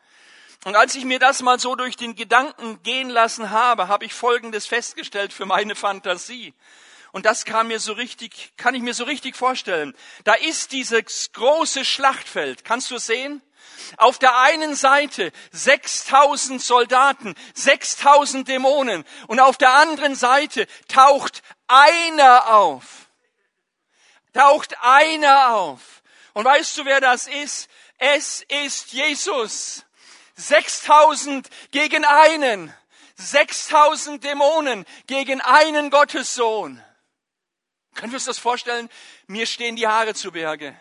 Und 0.64 0.76
als 0.76 0.94
ich 0.94 1.06
mir 1.06 1.18
das 1.18 1.42
mal 1.42 1.60
so 1.60 1.76
durch 1.76 1.96
den 1.96 2.16
Gedanken 2.16 2.84
gehen 2.84 3.10
lassen 3.10 3.50
habe, 3.50 3.88
habe 3.88 4.06
ich 4.06 4.14
Folgendes 4.14 4.68
festgestellt 4.68 5.34
für 5.34 5.48
meine 5.48 5.76
Fantasie. 5.76 6.54
Und 7.12 7.26
das 7.26 7.46
kam 7.46 7.68
mir 7.68 7.80
so 7.80 7.94
richtig, 7.94 8.54
kann 8.58 8.76
ich 8.76 8.82
mir 8.82 8.94
so 8.94 9.04
richtig 9.04 9.36
vorstellen. 9.36 9.96
Da 10.24 10.34
ist 10.34 10.72
dieses 10.72 11.32
große 11.34 11.84
Schlachtfeld. 11.84 12.64
Kannst 12.64 12.92
du 12.92 13.00
sehen? 13.00 13.42
Auf 13.98 14.20
der 14.20 14.38
einen 14.38 14.76
Seite 14.76 15.32
6000 15.52 16.62
Soldaten, 16.62 17.36
6000 17.56 18.48
Dämonen 18.48 19.04
und 19.28 19.40
auf 19.40 19.58
der 19.58 19.74
anderen 19.74 20.16
Seite 20.16 20.68
taucht 20.88 21.42
einer 21.68 22.54
auf. 22.54 23.08
Taucht 24.34 24.78
einer 24.82 25.56
auf. 25.56 26.04
Und 26.34 26.46
weißt 26.46 26.78
du, 26.78 26.86
wer 26.86 27.02
das 27.02 27.28
ist? 27.28 27.68
Es 27.98 28.46
ist 28.48 28.94
Jesus. 28.94 29.84
6000 30.42 31.50
gegen 31.72 32.06
einen. 32.06 32.74
6000 33.16 34.24
Dämonen 34.24 34.86
gegen 35.08 35.42
einen 35.42 35.90
Gottessohn. 35.90 36.84
Können 37.94 38.12
wir 38.12 38.18
uns 38.18 38.26
das 38.26 38.40
vorstellen? 38.40 38.90
Mir 39.28 39.46
stehen 39.46 39.76
die 39.76 39.88
Haare 39.88 40.14
zu 40.14 40.32
Berge. 40.32 40.76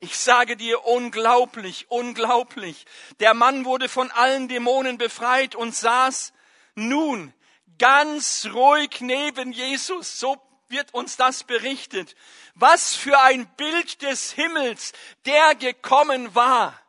Ich 0.00 0.16
sage 0.18 0.56
dir, 0.56 0.84
unglaublich, 0.84 1.86
unglaublich. 1.88 2.86
Der 3.20 3.34
Mann 3.34 3.64
wurde 3.64 3.88
von 3.88 4.10
allen 4.10 4.48
Dämonen 4.48 4.98
befreit 4.98 5.54
und 5.54 5.74
saß 5.74 6.32
nun 6.74 7.32
ganz 7.78 8.48
ruhig 8.52 9.00
neben 9.00 9.52
Jesus. 9.52 10.18
So 10.18 10.40
wird 10.68 10.92
uns 10.92 11.16
das 11.16 11.44
berichtet. 11.44 12.16
Was 12.54 12.96
für 12.96 13.20
ein 13.20 13.46
Bild 13.56 14.02
des 14.02 14.32
Himmels, 14.32 14.92
der 15.24 15.54
gekommen 15.54 16.34
war. 16.34 16.81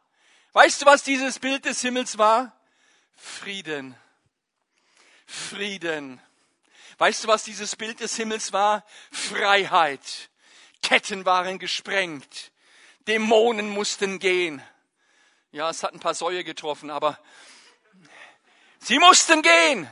Weißt 0.54 0.82
du, 0.82 0.86
was 0.86 1.04
dieses 1.04 1.39
Bild 1.39 1.66
des 1.66 1.82
Himmels 1.82 2.18
war? 2.20 2.56
Frieden. 3.16 3.96
Frieden. 5.26 6.22
Weißt 7.00 7.24
du, 7.24 7.28
was 7.28 7.44
dieses 7.44 7.76
Bild 7.76 8.00
des 8.00 8.16
Himmels 8.16 8.54
war? 8.54 8.86
Freiheit. 9.12 10.30
Ketten 10.84 11.26
waren 11.26 11.58
gesprengt. 11.58 12.52
Dämonen 13.08 13.70
mussten 13.70 14.20
gehen. 14.20 14.62
Ja, 15.52 15.72
es 15.72 15.82
hat 15.82 15.94
ein 15.94 16.00
paar 16.00 16.13
Säue 16.13 16.44
getroffen, 16.44 16.92
aber 16.92 17.20
sie 18.80 19.00
mussten 19.00 19.42
gehen. 19.42 19.89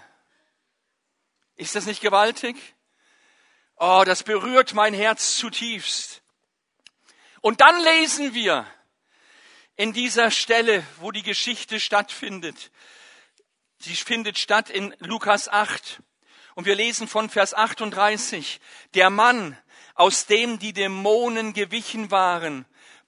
Ist 1.56 1.76
das 1.76 1.88
nicht 1.88 2.02
gewaltig? 2.02 2.56
Oh, 3.78 4.04
das 4.06 4.24
berührt 4.24 4.74
mein 4.76 4.93
Herz 4.93 5.38
zutiefst. 5.38 6.21
Und 7.41 7.62
dann 7.62 7.80
lesen 7.84 8.36
wir, 8.36 8.67
in 9.82 9.94
dieser 9.94 10.30
Stelle, 10.30 10.86
wo 11.00 11.10
die 11.10 11.24
Geschichte 11.24 11.80
stattfindet. 11.80 12.70
Sie 13.80 13.96
findet 13.96 14.38
statt 14.38 14.70
in 14.70 14.96
Lukas 15.00 15.50
8. 15.50 16.04
Und 16.54 16.65
wir 16.65 16.76
lesen 16.76 17.08
von 17.08 17.32
Vers 17.32 17.56
38. 17.56 18.62
Der 18.94 19.10
Mann, 19.10 19.58
aus 19.96 20.28
dem 20.28 20.60
die 20.60 20.72
Dämonen 20.72 21.54
gewichen 21.54 22.12
waren, 22.12 22.67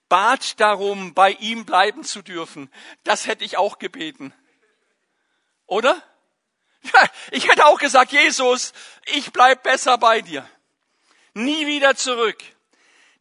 bat 0.09 0.59
darum, 0.59 1.13
bei 1.13 1.33
ihm 1.33 1.63
bleiben 1.67 2.03
zu 2.03 2.23
dürfen. 2.23 2.71
Das 3.03 3.27
hätte 3.27 3.43
ich 3.43 3.57
auch 3.57 3.77
gebeten. 3.77 4.33
Oder? 5.67 6.01
Ich 7.29 7.47
hätte 7.47 7.67
auch 7.67 7.77
gesagt, 7.77 8.11
Jesus, 8.11 8.73
ich 9.05 9.31
bleib 9.31 9.61
besser 9.61 9.99
bei 9.99 10.21
dir. 10.21 10.49
Nie 11.35 11.67
wieder 11.67 11.95
zurück. 11.95 12.43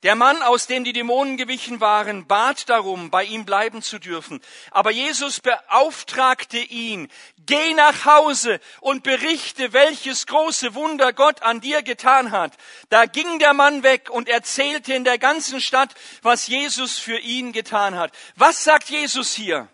Der 0.03 0.17
Mann, 0.17 0.43
aus 0.43 0.67
dem 0.67 0.83
die 0.83 0.93
Dämonen 0.93 1.37
gewichen 1.37 1.81
waren, 1.81 2.27
bat 2.27 2.69
darum, 2.69 3.11
bei 3.11 3.23
ihm 3.23 3.45
bleiben 3.45 3.83
zu 3.83 4.01
dürfen. 4.01 4.41
Aber 4.73 4.91
Jesus 4.91 5.39
beauftragte 5.39 6.59
ihn, 6.59 7.09
geh 7.47 7.73
nach 7.75 8.05
Hause 8.05 8.59
und 8.81 9.05
berichte, 9.05 9.73
welches 9.73 10.27
große 10.27 10.75
Wunder 10.75 11.13
Gott 11.13 11.43
an 11.43 11.61
dir 11.61 11.83
getan 11.83 12.33
hat. 12.33 12.53
Da 12.89 13.07
ging 13.07 13.39
der 13.39 13.53
Mann 13.53 13.85
weg 13.85 14.11
und 14.11 14.29
erzählte 14.29 14.93
in 14.93 15.05
der 15.05 15.19
ganzen 15.19 15.61
Stadt, 15.61 15.95
was 16.23 16.49
Jesus 16.49 16.99
für 16.99 17.19
ihn 17.19 17.53
getan 17.53 17.97
hat. 17.97 18.13
Was 18.35 18.65
sagt 18.65 18.91
Jesus 18.91 19.33
hier? 19.33 19.69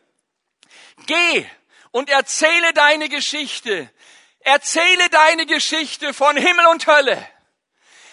Geh 1.06 1.46
und 1.90 2.10
erzähle 2.10 2.74
deine 2.74 3.08
Geschichte. 3.08 3.90
Erzähle 4.40 5.08
deine 5.10 5.46
Geschichte 5.46 6.12
von 6.12 6.36
Himmel 6.36 6.66
und 6.66 6.86
Hölle. 6.86 7.26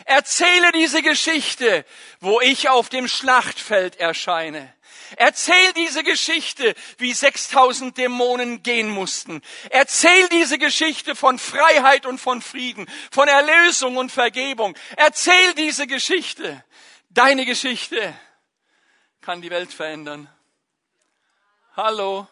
Erzähle 0.05 0.71
diese 0.71 1.01
Geschichte, 1.01 1.83
wo 2.19 2.39
ich 2.39 2.69
auf 2.69 2.89
dem 2.89 3.07
Schlachtfeld 3.07 3.99
erscheine. 3.99 4.71
Erzähl 5.17 5.73
diese 5.73 6.03
Geschichte, 6.03 6.75
wie 6.97 7.13
6000 7.13 7.97
Dämonen 7.97 8.63
gehen 8.63 8.89
mussten. 8.89 9.41
Erzähl 9.69 10.29
diese 10.29 10.57
Geschichte 10.57 11.15
von 11.15 11.39
Freiheit 11.39 12.05
und 12.05 12.19
von 12.19 12.41
Frieden, 12.41 12.87
von 13.11 13.27
Erlösung 13.27 13.97
und 13.97 14.11
Vergebung. 14.11 14.77
Erzähl 14.95 15.53
diese 15.55 15.87
Geschichte. 15.87 16.63
Deine 17.09 17.45
Geschichte 17.45 18.13
kann 19.21 19.41
die 19.41 19.49
Welt 19.49 19.73
verändern. 19.73 20.29
Hallo. 21.75 22.27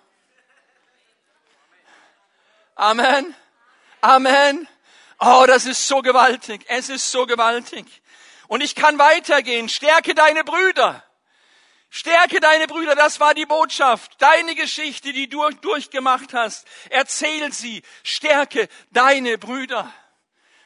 Amen. 2.75 3.35
Amen. 4.01 4.67
Oh, 5.19 5.45
das 5.47 5.65
ist 5.65 5.87
so 5.87 6.01
gewaltig. 6.01 6.65
Es 6.67 6.89
ist 6.89 7.11
so 7.11 7.25
gewaltig. 7.25 7.85
Und 8.47 8.61
ich 8.61 8.75
kann 8.75 8.99
weitergehen. 8.99 9.69
Stärke 9.69 10.15
deine 10.15 10.43
Brüder. 10.43 11.03
Stärke 11.89 12.39
deine 12.39 12.65
Brüder, 12.65 12.95
das 12.95 13.19
war 13.19 13.35
die 13.35 13.45
Botschaft. 13.45 14.15
Deine 14.17 14.55
Geschichte, 14.55 15.13
die 15.13 15.29
du 15.29 15.47
durchgemacht 15.61 16.33
hast, 16.33 16.65
erzähl 16.89 17.53
sie. 17.53 17.83
Stärke 18.01 18.67
deine 18.89 19.37
Brüder. 19.37 19.93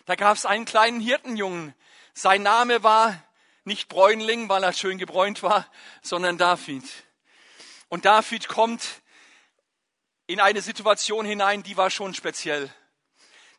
Da 0.06 0.16
gab 0.16 0.38
es 0.38 0.46
einen 0.46 0.64
kleinen 0.64 1.02
Hirtenjungen. 1.02 1.76
Sein 2.14 2.44
Name 2.44 2.82
war 2.82 3.22
nicht 3.66 3.90
Bräunling, 3.90 4.48
weil 4.48 4.64
er 4.64 4.72
schön 4.72 4.98
gebräunt 4.98 5.44
war, 5.44 5.70
sondern 6.02 6.38
David. 6.38 6.86
Und 7.90 8.06
David 8.06 8.48
kommt 8.48 8.82
in 10.28 10.40
eine 10.40 10.62
Situation 10.62 11.26
hinein, 11.26 11.62
die 11.62 11.76
war 11.76 11.90
schon 11.90 12.14
speziell. 12.14 12.74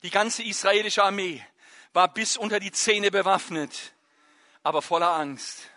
Die 0.02 0.10
ganze 0.10 0.44
israelische 0.44 1.02
Armee 1.02 1.44
war 1.92 2.12
bis 2.12 2.36
unter 2.36 2.60
die 2.60 2.70
Zähne 2.70 3.10
bewaffnet, 3.10 3.94
aber 4.62 4.80
voller 4.80 5.10
Angst. 5.10 5.70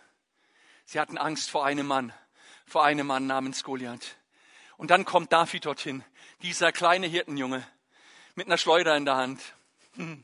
Sie 0.86 1.00
hatten 1.00 1.18
Angst 1.18 1.50
vor 1.50 1.66
einem 1.66 1.88
Mann, 1.88 2.14
vor 2.66 2.84
einem 2.84 3.08
Mann 3.08 3.26
namens 3.26 3.64
Goliath. 3.64 4.18
Und 4.78 4.92
dann 4.92 5.06
kommt 5.06 5.34
David 5.34 5.66
dorthin, 5.66 6.04
dieser 6.44 6.72
kleine 6.72 7.08
Hirtenjunge, 7.08 7.66
mit 8.36 8.46
einer 8.48 8.58
Schleuder 8.58 8.96
in 8.96 9.06
der 9.06 9.16
Hand. 9.16 9.42
Hm, 9.96 10.24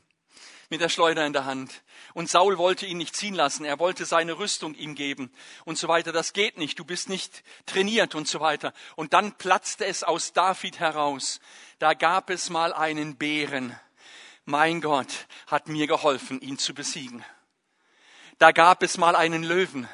mit 0.70 0.80
der 0.80 0.88
Schleuder 0.88 1.26
in 1.26 1.32
der 1.32 1.46
Hand. 1.46 1.82
Und 2.12 2.28
Saul 2.28 2.58
wollte 2.58 2.86
ihn 2.86 2.98
nicht 2.98 3.16
ziehen 3.16 3.34
lassen. 3.34 3.64
Er 3.64 3.78
wollte 3.78 4.04
seine 4.04 4.38
Rüstung 4.38 4.74
ihm 4.74 4.94
geben 4.94 5.32
und 5.64 5.78
so 5.78 5.88
weiter. 5.88 6.12
Das 6.12 6.34
geht 6.34 6.58
nicht. 6.58 6.78
Du 6.78 6.84
bist 6.84 7.08
nicht 7.08 7.42
trainiert 7.64 8.14
und 8.14 8.28
so 8.28 8.40
weiter. 8.40 8.74
Und 8.94 9.14
dann 9.14 9.32
platzte 9.32 9.86
es 9.86 10.04
aus 10.04 10.34
David 10.34 10.78
heraus. 10.78 11.40
Da 11.78 11.94
gab 11.94 12.28
es 12.28 12.50
mal 12.50 12.74
einen 12.74 13.16
Bären 13.16 13.78
mein 14.48 14.80
Gott 14.80 15.26
hat 15.46 15.68
mir 15.68 15.86
geholfen, 15.86 16.40
ihn 16.40 16.56
zu 16.56 16.72
besiegen. 16.72 17.22
Da 18.38 18.50
gab 18.50 18.82
es 18.82 18.96
mal 18.96 19.14
einen 19.14 19.42
Löwen. 19.42 19.86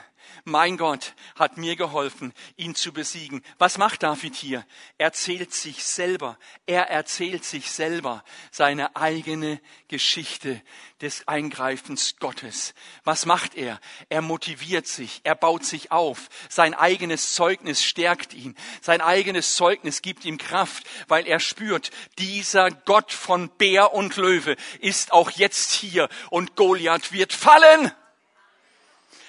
Mein 0.46 0.76
Gott 0.76 1.14
hat 1.36 1.56
mir 1.56 1.74
geholfen, 1.74 2.34
ihn 2.56 2.74
zu 2.74 2.92
besiegen. 2.92 3.42
Was 3.56 3.78
macht 3.78 4.02
David 4.02 4.34
hier? 4.34 4.66
Er 4.98 5.06
erzählt 5.06 5.54
sich 5.54 5.82
selber. 5.84 6.38
Er 6.66 6.90
erzählt 6.90 7.46
sich 7.46 7.70
selber 7.70 8.22
seine 8.50 8.94
eigene 8.94 9.58
Geschichte 9.88 10.60
des 11.00 11.26
Eingreifens 11.28 12.16
Gottes. 12.18 12.74
Was 13.04 13.24
macht 13.24 13.54
er? 13.54 13.80
Er 14.10 14.20
motiviert 14.20 14.86
sich. 14.86 15.22
Er 15.24 15.34
baut 15.34 15.64
sich 15.64 15.90
auf. 15.92 16.28
Sein 16.50 16.74
eigenes 16.74 17.32
Zeugnis 17.34 17.82
stärkt 17.82 18.34
ihn. 18.34 18.54
Sein 18.82 19.00
eigenes 19.00 19.56
Zeugnis 19.56 20.02
gibt 20.02 20.26
ihm 20.26 20.36
Kraft, 20.36 20.84
weil 21.08 21.26
er 21.26 21.40
spürt, 21.40 21.90
dieser 22.18 22.70
Gott 22.70 23.12
von 23.12 23.48
Bär 23.48 23.94
und 23.94 24.16
Löwe 24.16 24.56
ist 24.80 25.10
auch 25.10 25.30
jetzt 25.30 25.72
hier 25.72 26.10
und 26.28 26.54
Goliath 26.54 27.12
wird 27.12 27.32
fallen. 27.32 27.92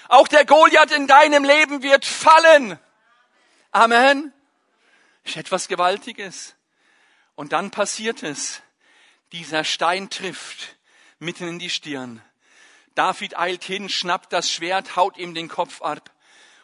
Auch 0.08 0.28
der 0.28 0.44
Goliath 0.44 0.92
in 0.92 1.06
deinem 1.06 1.44
Leben 1.44 1.82
wird 1.82 2.04
fallen. 2.04 2.78
Amen. 3.70 4.32
Ist 5.24 5.36
etwas 5.36 5.68
Gewaltiges. 5.68 6.54
Und 7.34 7.52
dann 7.52 7.70
passiert 7.70 8.22
es. 8.22 8.62
Dieser 9.32 9.64
Stein 9.64 10.08
trifft 10.10 10.76
mitten 11.18 11.48
in 11.48 11.58
die 11.58 11.70
Stirn. 11.70 12.22
David 12.94 13.36
eilt 13.36 13.64
hin, 13.64 13.88
schnappt 13.88 14.32
das 14.32 14.50
Schwert, 14.50 14.96
haut 14.96 15.18
ihm 15.18 15.34
den 15.34 15.48
Kopf 15.48 15.82
ab 15.82 16.10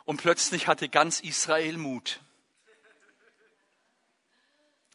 und 0.05 0.17
plötzlich 0.17 0.67
hatte 0.67 0.89
ganz 0.89 1.21
Israel 1.21 1.77
Mut. 1.77 2.21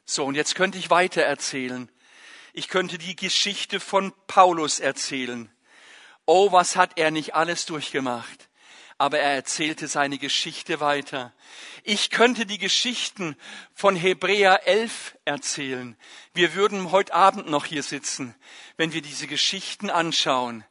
So, 0.05 0.25
und 0.25 0.36
jetzt 0.36 0.55
könnte 0.55 0.77
ich 0.77 0.89
weiter 0.89 1.21
erzählen. 1.21 1.91
Ich 2.53 2.69
könnte 2.69 2.97
die 2.97 3.15
Geschichte 3.15 3.79
von 3.79 4.13
Paulus 4.25 4.79
erzählen. 4.79 5.51
Oh, 6.30 6.52
was 6.52 6.76
hat 6.76 6.98
er 6.98 7.10
nicht 7.10 7.36
alles 7.36 7.66
durchgemacht. 7.66 8.50
Aber 8.98 9.18
er 9.18 9.34
erzählte 9.34 9.88
seine 9.88 10.18
Geschichte 10.18 10.82
weiter. 10.82 11.34
Ich 11.84 12.10
könnte 12.10 12.46
die 12.46 12.58
Geschichten 12.58 13.38
von 13.74 13.96
Hebräer 13.96 14.68
11 14.68 15.18
erzählen. 15.24 15.96
Wir 16.34 16.54
würden 16.54 16.92
heute 16.92 17.13
Abend 17.13 17.50
noch 17.50 17.63
hier 17.63 17.82
sitzen, 17.82 18.36
wenn 18.76 18.92
wir 18.92 19.02
diese 19.02 19.28
Geschichten 19.28 19.90
anschauen. 19.90 20.66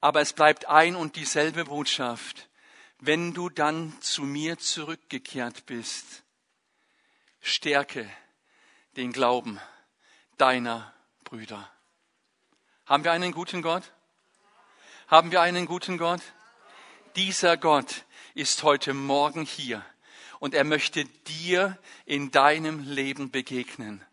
Aber 0.00 0.22
es 0.22 0.32
bleibt 0.32 0.66
ein 0.66 0.96
und 0.96 1.16
dieselbe 1.16 1.66
Botschaft. 1.66 2.48
Wenn 2.98 3.34
du 3.34 3.50
dann 3.50 3.94
zu 4.00 4.22
mir 4.22 4.58
zurückgekehrt 4.58 5.66
bist, 5.66 6.22
stärke 7.40 8.10
den 8.96 9.12
Glauben 9.12 9.60
deiner 10.38 10.94
Brüder. 11.24 11.70
Haben 12.86 13.04
wir 13.04 13.12
einen 13.12 13.32
guten 13.32 13.60
Gott? 13.60 13.92
Haben 15.08 15.30
wir 15.30 15.40
einen 15.40 15.66
guten 15.66 15.98
Gott? 15.98 16.20
Dieser 17.14 17.56
Gott 17.56 18.04
ist 18.34 18.64
heute 18.64 18.92
Morgen 18.92 19.44
hier 19.44 19.86
und 20.40 20.52
er 20.52 20.64
möchte 20.64 21.04
dir 21.04 21.78
in 22.06 22.32
deinem 22.32 22.80
Leben 22.80 23.30
begegnen. 23.30 24.04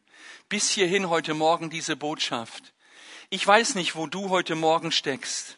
Bis 0.50 0.70
hierhin 0.70 1.10
heute 1.10 1.34
Morgen 1.34 1.72
diese 1.72 1.96
Botschaft. 1.96 2.74
Ich 3.32 3.46
weiß 3.46 3.74
nicht, 3.74 3.96
wo 3.96 4.06
du 4.06 4.30
heute 4.30 4.54
Morgen 4.54 4.92
steckst. 4.92 5.58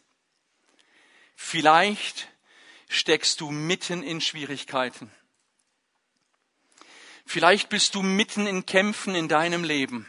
Vielleicht 1.35 2.29
steckst 2.87 3.41
du 3.41 3.51
mitten 3.51 4.03
in 4.03 4.21
Schwierigkeiten. 4.21 5.11
Vielleicht 7.25 7.67
bist 7.67 7.93
du 7.93 8.03
mitten 8.03 8.47
in 8.47 8.65
Kämpfen 8.65 9.15
in 9.15 9.27
deinem 9.27 9.65
Leben. 9.65 10.07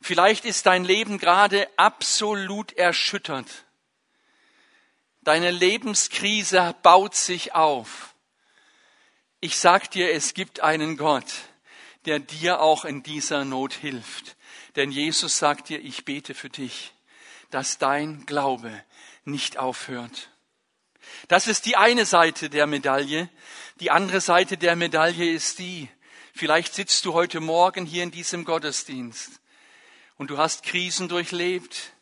Vielleicht 0.00 0.46
ist 0.46 0.64
dein 0.64 0.84
Leben 0.84 1.18
gerade 1.18 1.68
absolut 1.76 2.72
erschüttert. 2.72 3.63
Deine 5.24 5.50
Lebenskrise 5.50 6.74
baut 6.82 7.14
sich 7.14 7.54
auf. 7.54 8.14
Ich 9.40 9.56
sag 9.56 9.90
dir, 9.90 10.12
es 10.12 10.34
gibt 10.34 10.60
einen 10.60 10.98
Gott, 10.98 11.24
der 12.04 12.18
dir 12.18 12.60
auch 12.60 12.84
in 12.84 13.02
dieser 13.02 13.46
Not 13.46 13.72
hilft. 13.72 14.36
Denn 14.76 14.90
Jesus 14.90 15.38
sagt 15.38 15.70
dir, 15.70 15.82
ich 15.82 16.04
bete 16.04 16.34
für 16.34 16.50
dich, 16.50 16.92
dass 17.50 17.78
dein 17.78 18.26
Glaube 18.26 18.84
nicht 19.24 19.56
aufhört. 19.56 20.30
Das 21.28 21.46
ist 21.46 21.64
die 21.64 21.76
eine 21.76 22.04
Seite 22.04 22.50
der 22.50 22.66
Medaille. 22.66 23.30
Die 23.80 23.90
andere 23.90 24.20
Seite 24.20 24.58
der 24.58 24.76
Medaille 24.76 25.30
ist 25.30 25.58
die, 25.58 25.88
vielleicht 26.34 26.74
sitzt 26.74 27.04
du 27.06 27.14
heute 27.14 27.40
Morgen 27.40 27.86
hier 27.86 28.02
in 28.02 28.10
diesem 28.10 28.44
Gottesdienst 28.44 29.40
und 30.16 30.28
du 30.28 30.36
hast 30.36 30.64
Krisen 30.64 31.08
durchlebt, 31.08 31.94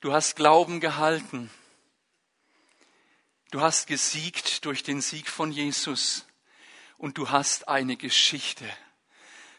du 0.00 0.12
hast 0.12 0.34
Glauben 0.34 0.80
gehalten, 0.80 1.50
du 3.52 3.60
hast 3.60 3.86
gesiegt 3.86 4.64
durch 4.64 4.82
den 4.82 5.00
Sieg 5.00 5.28
von 5.28 5.52
Jesus 5.52 6.26
und 6.98 7.18
du 7.18 7.30
hast 7.30 7.68
eine 7.68 7.96
Geschichte. 7.96 8.64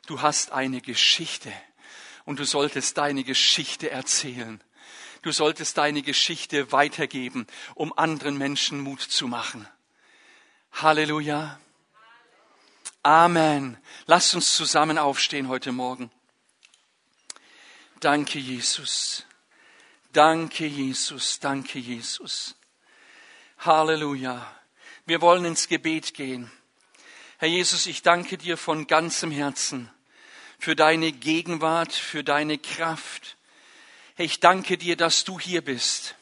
Du 0.07 0.21
hast 0.21 0.51
eine 0.51 0.81
Geschichte 0.81 1.53
und 2.25 2.39
du 2.39 2.43
solltest 2.43 2.97
deine 2.97 3.23
Geschichte 3.23 3.89
erzählen. 3.91 4.61
Du 5.21 5.31
solltest 5.31 5.77
deine 5.77 6.01
Geschichte 6.01 6.73
weitergeben, 6.73 7.47
um 7.75 7.97
anderen 7.97 8.37
Menschen 8.37 8.81
Mut 8.81 8.99
zu 8.99 9.27
machen. 9.27 9.67
Halleluja. 10.73 11.59
Amen. 13.03 13.77
Lasst 14.05 14.33
uns 14.33 14.55
zusammen 14.55 14.97
aufstehen 14.97 15.47
heute 15.47 15.71
Morgen. 15.71 16.11
Danke, 17.99 18.39
Jesus. 18.39 19.25
Danke, 20.11 20.65
Jesus. 20.65 21.39
Danke, 21.39 21.79
Jesus. 21.79 22.55
Halleluja. 23.65 24.45
Wir 25.05 25.21
wollen 25.21 25.45
ins 25.45 25.69
Gebet 25.69 26.13
gehen. 26.13 26.51
Herr 27.37 27.47
Jesus, 27.47 27.85
ich 27.85 28.01
danke 28.01 28.37
dir 28.37 28.57
von 28.57 28.87
ganzem 28.87 29.31
Herzen 29.31 29.89
für 30.59 30.75
deine 30.75 31.11
Gegenwart, 31.11 31.93
für 31.93 32.23
deine 32.23 32.57
Kraft. 32.57 33.37
Ich 34.17 34.39
danke 34.39 34.77
dir, 34.77 34.97
dass 34.97 35.23
du 35.23 35.39
hier 35.39 35.61
bist, 35.61 36.15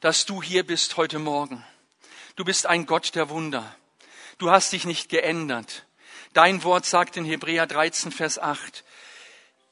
dass 0.00 0.26
du 0.26 0.42
hier 0.42 0.66
bist 0.66 0.96
heute 0.96 1.18
Morgen. 1.18 1.64
Du 2.36 2.44
bist 2.44 2.66
ein 2.66 2.84
Gott 2.84 3.14
der 3.14 3.30
Wunder. 3.30 3.74
Du 4.38 4.50
hast 4.50 4.72
dich 4.72 4.84
nicht 4.84 5.08
geändert. 5.08 5.86
Dein 6.34 6.62
Wort 6.62 6.84
sagt 6.84 7.16
in 7.16 7.24
Hebräer 7.24 7.66
13, 7.66 8.12
Vers 8.12 8.38
8, 8.38 8.84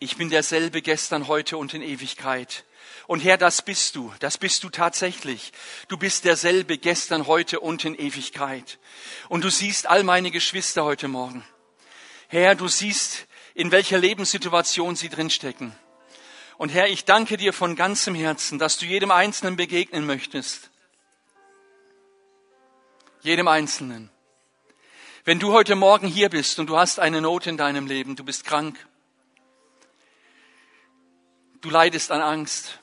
ich 0.00 0.16
bin 0.16 0.30
derselbe 0.30 0.80
gestern, 0.80 1.28
heute 1.28 1.56
und 1.56 1.74
in 1.74 1.82
Ewigkeit. 1.82 2.64
Und 3.08 3.24
Herr, 3.24 3.38
das 3.38 3.62
bist 3.62 3.96
du, 3.96 4.12
das 4.20 4.38
bist 4.38 4.62
du 4.62 4.68
tatsächlich. 4.68 5.52
Du 5.88 5.96
bist 5.96 6.24
derselbe 6.24 6.78
gestern, 6.78 7.26
heute 7.26 7.58
und 7.58 7.84
in 7.84 7.94
Ewigkeit. 7.94 8.78
Und 9.28 9.42
du 9.42 9.50
siehst 9.50 9.86
all 9.88 10.04
meine 10.04 10.30
Geschwister 10.30 10.84
heute 10.84 11.08
Morgen. 11.08 11.42
Herr, 12.28 12.54
du 12.54 12.68
siehst, 12.68 13.26
in 13.54 13.72
welcher 13.72 13.98
Lebenssituation 13.98 14.94
sie 14.94 15.08
drinstecken. 15.08 15.74
Und 16.58 16.68
Herr, 16.68 16.88
ich 16.88 17.06
danke 17.06 17.38
dir 17.38 17.52
von 17.52 17.76
ganzem 17.76 18.14
Herzen, 18.14 18.58
dass 18.58 18.76
du 18.76 18.84
jedem 18.84 19.10
Einzelnen 19.10 19.56
begegnen 19.56 20.04
möchtest. 20.04 20.70
Jedem 23.22 23.48
Einzelnen. 23.48 24.10
Wenn 25.24 25.40
du 25.40 25.52
heute 25.52 25.74
Morgen 25.74 26.06
hier 26.06 26.28
bist 26.28 26.58
und 26.58 26.68
du 26.68 26.76
hast 26.76 27.00
eine 27.00 27.22
Not 27.22 27.46
in 27.46 27.56
deinem 27.56 27.86
Leben, 27.86 28.16
du 28.16 28.24
bist 28.24 28.44
krank, 28.44 28.78
Du 31.60 31.70
leidest 31.70 32.12
an 32.12 32.22
Angst. 32.22 32.78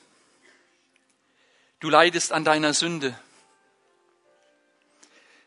Du 1.80 1.90
leidest 1.90 2.32
an 2.32 2.44
deiner 2.44 2.72
Sünde. 2.72 3.18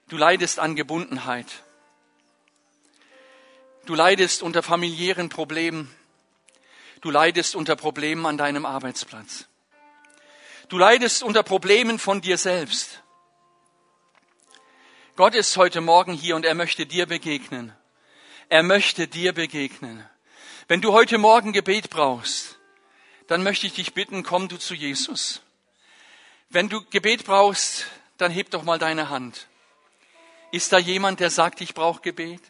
Du 0.10 0.18
leidest 0.18 0.60
an 0.60 0.76
Gebundenheit. 0.76 1.64
Du 3.86 3.96
leidest 3.96 4.44
unter 4.44 4.62
familiären 4.62 5.30
Problemen. 5.30 5.94
Du 7.02 7.10
leidest 7.10 7.56
unter 7.56 7.76
Problemen 7.76 8.26
an 8.26 8.38
deinem 8.38 8.66
Arbeitsplatz. 8.66 9.48
Du 10.68 10.78
leidest 10.78 11.24
unter 11.24 11.42
Problemen 11.42 11.98
von 11.98 12.22
dir 12.22 12.38
selbst. 12.38 13.02
Gott 15.16 15.34
ist 15.34 15.58
heute 15.58 15.82
Morgen 15.82 16.14
hier 16.14 16.36
und 16.36 16.46
er 16.46 16.54
möchte 16.54 16.86
dir 16.86 17.08
begegnen. 17.08 17.74
Er 18.50 18.62
möchte 18.62 19.08
dir 19.08 19.34
begegnen. 19.34 20.08
Wenn 20.68 20.82
du 20.82 20.94
heute 20.94 21.18
Morgen 21.18 21.54
Gebet 21.54 21.90
brauchst, 21.90 22.60
dann 23.26 23.42
möchte 23.42 23.66
ich 23.66 23.74
dich 23.74 23.96
bitten, 23.96 24.22
komm 24.22 24.48
du 24.48 24.58
zu 24.58 24.76
Jesus. 24.76 25.42
Wenn 26.52 26.68
du 26.68 26.82
Gebet 26.90 27.26
brauchst, 27.26 27.86
dann 28.18 28.32
heb 28.32 28.50
doch 28.50 28.64
mal 28.64 28.80
deine 28.80 29.10
Hand. 29.12 29.48
Ist 30.52 30.74
da 30.74 30.80
jemand, 30.80 31.20
der 31.20 31.30
sagt, 31.30 31.62
ich 31.62 31.76
brauche 31.76 32.02
Gebet? 32.02 32.42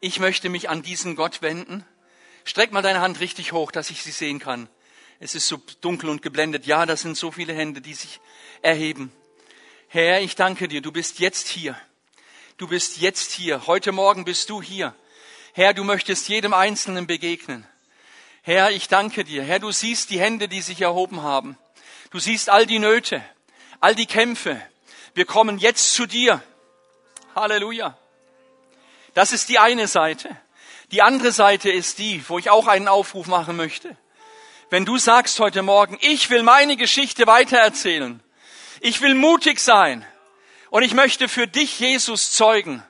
Ich 0.00 0.18
möchte 0.18 0.48
mich 0.48 0.68
an 0.68 0.82
diesen 0.82 1.14
Gott 1.14 1.40
wenden. 1.40 1.84
Streck 2.44 2.72
mal 2.72 2.82
deine 2.82 3.00
Hand 3.00 3.20
richtig 3.20 3.52
hoch, 3.52 3.70
dass 3.70 3.90
ich 3.90 4.02
sie 4.02 4.10
sehen 4.10 4.40
kann. 4.40 4.68
Es 5.20 5.36
ist 5.36 5.46
so 5.46 5.62
dunkel 5.80 6.10
und 6.10 6.22
geblendet. 6.22 6.66
Ja, 6.66 6.86
das 6.86 7.02
sind 7.02 7.16
so 7.16 7.30
viele 7.30 7.52
Hände, 7.54 7.80
die 7.80 7.94
sich 7.94 8.18
erheben. 8.62 9.12
Herr, 9.86 10.20
ich 10.20 10.34
danke 10.34 10.66
dir, 10.66 10.82
du 10.82 10.90
bist 10.90 11.20
jetzt 11.20 11.46
hier. 11.46 11.80
Du 12.56 12.66
bist 12.66 12.96
jetzt 12.96 13.30
hier. 13.30 13.68
Heute 13.68 13.92
Morgen 13.92 14.24
bist 14.24 14.50
du 14.50 14.60
hier. 14.60 14.92
Herr, 15.52 15.72
du 15.72 15.84
möchtest 15.84 16.28
jedem 16.28 16.52
Einzelnen 16.52 17.06
begegnen. 17.06 17.64
Herr, 18.42 18.72
ich 18.72 18.88
danke 18.88 19.22
dir. 19.22 19.44
Herr, 19.44 19.60
du 19.60 19.70
siehst 19.70 20.10
die 20.10 20.18
Hände, 20.18 20.48
die 20.48 20.62
sich 20.62 20.80
erhoben 20.80 21.22
haben. 21.22 21.56
Du 22.10 22.18
siehst 22.18 22.48
all 22.48 22.66
die 22.66 22.78
Nöte, 22.78 23.22
all 23.80 23.94
die 23.94 24.06
Kämpfe. 24.06 24.60
Wir 25.14 25.26
kommen 25.26 25.58
jetzt 25.58 25.94
zu 25.94 26.06
dir. 26.06 26.42
Halleluja. 27.34 27.96
Das 29.14 29.32
ist 29.32 29.48
die 29.48 29.58
eine 29.58 29.88
Seite. 29.88 30.36
Die 30.90 31.02
andere 31.02 31.32
Seite 31.32 31.70
ist 31.70 31.98
die, 31.98 32.26
wo 32.28 32.38
ich 32.38 32.50
auch 32.50 32.66
einen 32.66 32.88
Aufruf 32.88 33.26
machen 33.26 33.56
möchte. 33.56 33.96
Wenn 34.70 34.84
du 34.84 34.96
sagst 34.96 35.38
heute 35.40 35.62
Morgen, 35.62 35.98
ich 36.00 36.30
will 36.30 36.42
meine 36.42 36.76
Geschichte 36.76 37.26
weitererzählen, 37.26 38.22
ich 38.80 39.00
will 39.00 39.14
mutig 39.14 39.60
sein 39.60 40.04
und 40.70 40.82
ich 40.82 40.94
möchte 40.94 41.28
für 41.28 41.46
dich 41.46 41.78
Jesus 41.80 42.32
zeugen, 42.32 42.82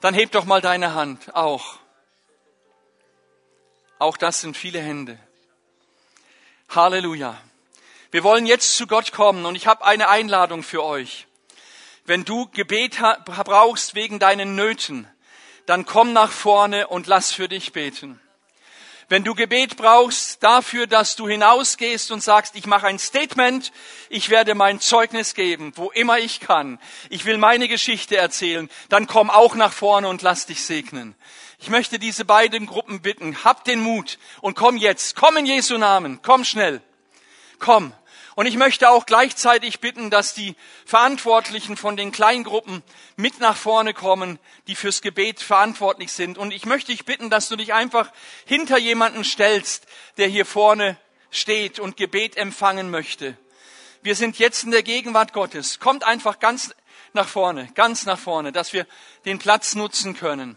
dann 0.00 0.14
heb 0.14 0.32
doch 0.32 0.44
mal 0.44 0.60
deine 0.60 0.94
Hand 0.94 1.34
auch. 1.34 1.78
Auch 3.98 4.16
das 4.16 4.40
sind 4.40 4.56
viele 4.56 4.80
Hände. 4.80 5.18
Halleluja. 6.68 7.40
Wir 8.12 8.24
wollen 8.24 8.46
jetzt 8.46 8.76
zu 8.76 8.86
Gott 8.86 9.12
kommen 9.12 9.46
und 9.46 9.54
ich 9.54 9.66
habe 9.66 9.84
eine 9.84 10.08
Einladung 10.08 10.62
für 10.62 10.82
euch. 10.82 11.26
Wenn 12.04 12.24
du 12.24 12.48
Gebet 12.48 12.98
brauchst 13.24 13.94
wegen 13.94 14.18
deinen 14.18 14.56
Nöten, 14.56 15.06
dann 15.66 15.86
komm 15.86 16.12
nach 16.12 16.32
vorne 16.32 16.88
und 16.88 17.06
lass 17.06 17.30
für 17.30 17.48
dich 17.48 17.72
beten. 17.72 18.20
Wenn 19.08 19.22
du 19.22 19.34
Gebet 19.34 19.76
brauchst 19.76 20.42
dafür, 20.42 20.86
dass 20.86 21.14
du 21.14 21.28
hinausgehst 21.28 22.10
und 22.10 22.22
sagst, 22.22 22.54
ich 22.56 22.66
mache 22.66 22.86
ein 22.86 22.98
Statement, 22.98 23.72
ich 24.08 24.30
werde 24.30 24.54
mein 24.54 24.80
Zeugnis 24.80 25.34
geben, 25.34 25.72
wo 25.76 25.90
immer 25.90 26.18
ich 26.18 26.40
kann, 26.40 26.80
ich 27.10 27.24
will 27.24 27.36
meine 27.36 27.68
Geschichte 27.68 28.16
erzählen, 28.16 28.70
dann 28.88 29.06
komm 29.08 29.30
auch 29.30 29.54
nach 29.54 29.72
vorne 29.72 30.08
und 30.08 30.22
lass 30.22 30.46
dich 30.46 30.64
segnen. 30.64 31.16
Ich 31.58 31.70
möchte 31.70 31.98
diese 31.98 32.24
beiden 32.24 32.66
Gruppen 32.66 33.02
bitten, 33.02 33.44
hab 33.44 33.64
den 33.64 33.80
Mut 33.80 34.18
und 34.40 34.54
komm 34.54 34.76
jetzt, 34.76 35.16
komm 35.16 35.36
in 35.36 35.46
Jesu 35.46 35.76
Namen, 35.76 36.20
komm 36.22 36.44
schnell, 36.44 36.80
komm. 37.58 37.92
Und 38.40 38.46
ich 38.46 38.56
möchte 38.56 38.88
auch 38.88 39.04
gleichzeitig 39.04 39.80
bitten, 39.80 40.08
dass 40.08 40.32
die 40.32 40.56
Verantwortlichen 40.86 41.76
von 41.76 41.98
den 41.98 42.10
Kleingruppen 42.10 42.82
mit 43.16 43.38
nach 43.38 43.54
vorne 43.54 43.92
kommen, 43.92 44.38
die 44.66 44.76
fürs 44.76 45.02
Gebet 45.02 45.40
verantwortlich 45.40 46.10
sind. 46.10 46.38
Und 46.38 46.50
ich 46.50 46.64
möchte 46.64 46.90
dich 46.90 47.04
bitten, 47.04 47.28
dass 47.28 47.50
du 47.50 47.56
dich 47.56 47.74
einfach 47.74 48.10
hinter 48.46 48.78
jemanden 48.78 49.24
stellst, 49.24 49.86
der 50.16 50.26
hier 50.26 50.46
vorne 50.46 50.96
steht 51.30 51.78
und 51.78 51.98
Gebet 51.98 52.38
empfangen 52.38 52.90
möchte. 52.90 53.36
Wir 54.00 54.16
sind 54.16 54.38
jetzt 54.38 54.64
in 54.64 54.70
der 54.70 54.84
Gegenwart 54.84 55.34
Gottes. 55.34 55.78
Kommt 55.78 56.04
einfach 56.04 56.38
ganz 56.38 56.74
nach 57.12 57.28
vorne, 57.28 57.70
ganz 57.74 58.06
nach 58.06 58.18
vorne, 58.18 58.52
dass 58.52 58.72
wir 58.72 58.86
den 59.26 59.38
Platz 59.38 59.74
nutzen 59.74 60.16
können. 60.16 60.56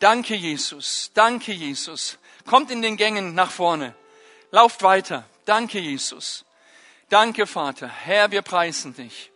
Danke, 0.00 0.34
Jesus. 0.34 1.12
Danke, 1.14 1.52
Jesus. 1.52 2.18
Kommt 2.46 2.72
in 2.72 2.82
den 2.82 2.96
Gängen 2.96 3.32
nach 3.32 3.52
vorne. 3.52 3.94
Lauft 4.50 4.82
weiter. 4.82 5.24
Danke, 5.44 5.78
Jesus. 5.78 6.42
Danke, 7.08 7.46
Vater. 7.46 7.88
Herr, 7.88 8.30
wir 8.32 8.42
preisen 8.42 8.94
dich. 8.94 9.30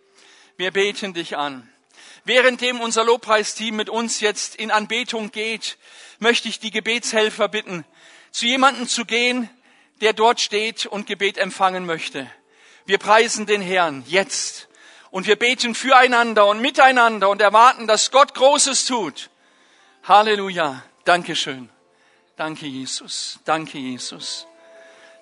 Wir 0.56 0.72
beten 0.72 1.14
dich 1.14 1.36
an. 1.36 1.72
Währenddem 2.24 2.80
unser 2.80 3.04
Lobpreisteam 3.04 3.76
mit 3.76 3.88
uns 3.88 4.20
jetzt 4.20 4.56
in 4.56 4.70
Anbetung 4.70 5.30
geht, 5.30 5.78
möchte 6.18 6.48
ich 6.48 6.58
die 6.58 6.70
Gebetshelfer 6.70 7.48
bitten, 7.48 7.84
zu 8.30 8.46
jemandem 8.46 8.88
zu 8.88 9.04
gehen, 9.04 9.48
der 10.00 10.12
dort 10.12 10.40
steht 10.40 10.86
und 10.86 11.06
Gebet 11.06 11.38
empfangen 11.38 11.86
möchte. 11.86 12.30
Wir 12.86 12.98
preisen 12.98 13.46
den 13.46 13.62
Herrn 13.62 14.04
jetzt 14.06 14.68
und 15.10 15.26
wir 15.26 15.36
beten 15.36 15.74
füreinander 15.74 16.46
und 16.46 16.60
miteinander 16.60 17.28
und 17.28 17.40
erwarten, 17.40 17.86
dass 17.86 18.10
Gott 18.10 18.34
Großes 18.34 18.84
tut. 18.86 19.30
Halleluja. 20.04 20.82
Dankeschön. 21.04 21.68
Danke, 22.36 22.66
Jesus. 22.66 23.38
Danke, 23.44 23.78
Jesus. 23.78 24.46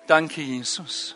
Danke, 0.07 0.41
Jesus. 0.41 1.15